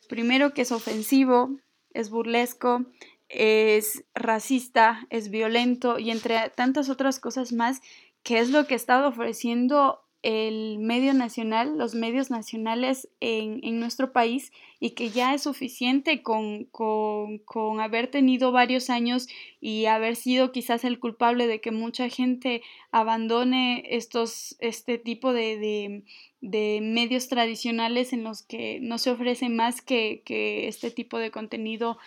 primero 0.10 0.56
que 0.56 0.64
es 0.64 0.72
ofensivo, 0.72 1.52
es 1.94 2.10
burlesco, 2.10 2.86
es 3.30 4.06
racista, 4.16 5.06
es 5.12 5.30
violento 5.30 6.00
y 6.00 6.10
entre 6.10 6.50
tantas 6.56 6.90
otras 6.90 7.20
cosas 7.20 7.54
más 7.54 7.82
que 8.24 8.40
es 8.40 8.50
lo 8.50 8.66
que 8.66 8.74
ha 8.74 8.78
estado 8.78 9.08
ofreciendo 9.08 10.01
el 10.24 10.78
medio 10.78 11.14
nacional, 11.14 11.78
los 11.78 11.96
medios 11.96 12.30
nacionales 12.30 13.10
en, 13.22 13.60
en 13.64 13.80
nuestro 13.80 14.12
país 14.12 14.52
y 14.80 14.92
que 14.92 15.10
ya 15.10 15.34
es 15.34 15.44
suficiente 15.44 16.22
con, 16.22 16.66
con, 16.66 17.40
con, 17.40 17.80
haber 17.80 18.08
tenido 18.08 18.52
varios 18.52 18.92
años 18.92 19.28
y 19.60 19.86
haber 19.86 20.16
sido 20.16 20.52
quizás 20.52 20.84
el 20.84 21.00
culpable 21.00 21.48
de 21.48 21.60
que 21.60 21.72
mucha 21.72 22.08
gente 22.10 22.62
abandone 22.92 23.84
estos, 23.90 24.58
este 24.60 25.00
tipo 25.00 25.34
de, 25.34 25.58
de, 25.58 26.04
de 26.42 26.80
medios 26.82 27.28
tradicionales 27.28 28.14
en 28.14 28.24
los 28.24 28.44
que 28.44 28.80
no 28.80 29.00
se 29.00 29.10
ofrece 29.10 29.50
más 29.50 29.82
que, 29.82 30.22
que 30.24 30.68
este 30.68 30.92
tipo 30.92 31.18
de 31.18 31.32
contenido 31.32 31.98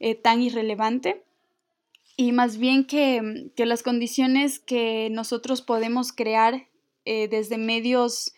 eh, 0.00 0.14
tan 0.14 0.42
irrelevante. 0.42 1.22
Y 2.16 2.32
más 2.32 2.58
bien 2.58 2.84
que, 2.84 3.50
que 3.56 3.66
las 3.66 3.82
condiciones 3.82 4.60
que 4.60 5.08
nosotros 5.10 5.62
podemos 5.62 6.12
crear 6.12 6.66
eh, 7.04 7.28
desde 7.28 7.58
medios 7.58 8.34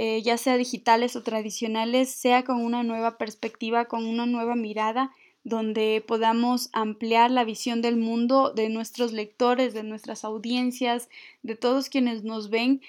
eh, 0.00 0.22
ya 0.22 0.36
sea 0.38 0.56
digitales 0.56 1.16
o 1.16 1.24
tradicionales, 1.24 2.10
sea 2.10 2.44
con 2.44 2.64
una 2.64 2.82
nueva 2.84 3.18
perspectiva, 3.18 3.86
con 3.86 4.06
una 4.06 4.26
nueva 4.26 4.54
mirada, 4.54 5.10
donde 5.42 6.04
podamos 6.06 6.68
ampliar 6.72 7.30
la 7.32 7.44
visión 7.44 7.80
del 7.80 7.96
mundo 7.96 8.52
de 8.54 8.68
nuestros 8.68 9.12
lectores, 9.12 9.74
de 9.74 9.82
nuestras 9.82 10.24
audiencias, 10.24 11.08
de 11.42 11.56
todos 11.56 11.88
quienes 11.88 12.22
nos 12.22 12.48
ven 12.50 12.80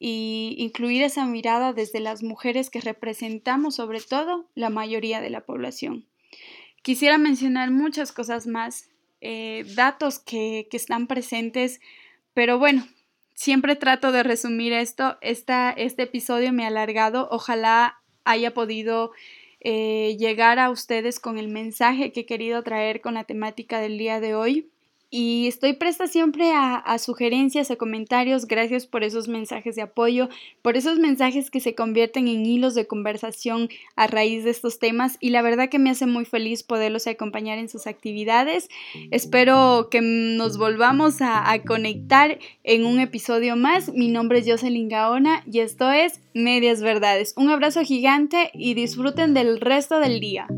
y 0.00 0.56
incluir 0.58 1.02
esa 1.02 1.24
mirada 1.26 1.72
desde 1.72 2.00
las 2.00 2.22
mujeres 2.22 2.70
que 2.70 2.80
representamos 2.80 3.76
sobre 3.76 4.00
todo 4.00 4.46
la 4.54 4.68
mayoría 4.68 5.20
de 5.20 5.30
la 5.30 5.42
población. 5.42 6.04
Quisiera 6.82 7.18
mencionar 7.18 7.70
muchas 7.70 8.12
cosas 8.12 8.46
más, 8.46 8.90
eh, 9.20 9.64
datos 9.74 10.18
que, 10.18 10.68
que 10.70 10.76
están 10.76 11.06
presentes, 11.06 11.80
pero 12.34 12.58
bueno, 12.58 12.86
Siempre 13.38 13.76
trato 13.76 14.10
de 14.10 14.24
resumir 14.24 14.72
esto. 14.72 15.16
Esta, 15.20 15.70
este 15.70 16.02
episodio 16.02 16.52
me 16.52 16.64
ha 16.64 16.66
alargado. 16.66 17.28
Ojalá 17.30 18.00
haya 18.24 18.52
podido 18.52 19.12
eh, 19.60 20.16
llegar 20.18 20.58
a 20.58 20.70
ustedes 20.70 21.20
con 21.20 21.38
el 21.38 21.46
mensaje 21.46 22.10
que 22.10 22.22
he 22.22 22.26
querido 22.26 22.64
traer 22.64 23.00
con 23.00 23.14
la 23.14 23.22
temática 23.22 23.78
del 23.78 23.96
día 23.96 24.18
de 24.18 24.34
hoy 24.34 24.68
y 25.10 25.46
estoy 25.46 25.72
presta 25.72 26.06
siempre 26.06 26.52
a, 26.52 26.98
sugerencias, 26.98 27.70
a 27.70 27.76
comentarios. 27.76 28.46
Gracias 28.46 28.86
por 28.86 29.04
esos 29.04 29.26
mensajes 29.26 29.74
de 29.74 29.82
apoyo, 29.82 30.28
por 30.60 30.76
esos 30.76 30.98
mensajes 30.98 31.50
que 31.50 31.60
se 31.60 31.74
convierten 31.74 32.28
en 32.28 32.44
hilos 32.44 32.74
de 32.74 32.86
conversación 32.86 33.70
a 33.96 34.06
raíz 34.06 34.44
de 34.44 34.50
estos 34.50 34.78
temas 34.78 35.16
y 35.20 35.30
la 35.30 35.40
verdad 35.40 35.70
que 35.70 35.78
me 35.78 35.90
hace 35.90 36.06
muy 36.06 36.26
feliz 36.26 36.62
poderlos 36.62 37.06
acompañar 37.06 37.58
en 37.58 37.70
sus 37.70 37.86
actividades. 37.86 38.68
Espero 39.10 39.88
que 39.90 40.02
nos 40.02 40.58
volvamos 40.58 41.22
a, 41.22 41.50
a 41.50 41.62
conectar 41.62 42.38
en 42.62 42.84
un 42.84 43.00
episodio 43.00 43.56
más. 43.56 43.92
Mi 43.92 44.08
nombre 44.08 44.40
es 44.40 44.46
Jocelyn 44.46 44.88
Gaona 44.88 45.42
y 45.50 45.60
esto 45.60 45.90
es 45.90 46.20
Medias 46.34 46.82
Verdades. 46.82 47.32
Un 47.36 47.48
abrazo 47.48 47.82
gigante 47.82 48.50
y 48.52 48.74
disfruten 48.74 49.32
del 49.32 49.58
resto 49.60 50.00
del 50.00 50.20
día. 50.20 50.48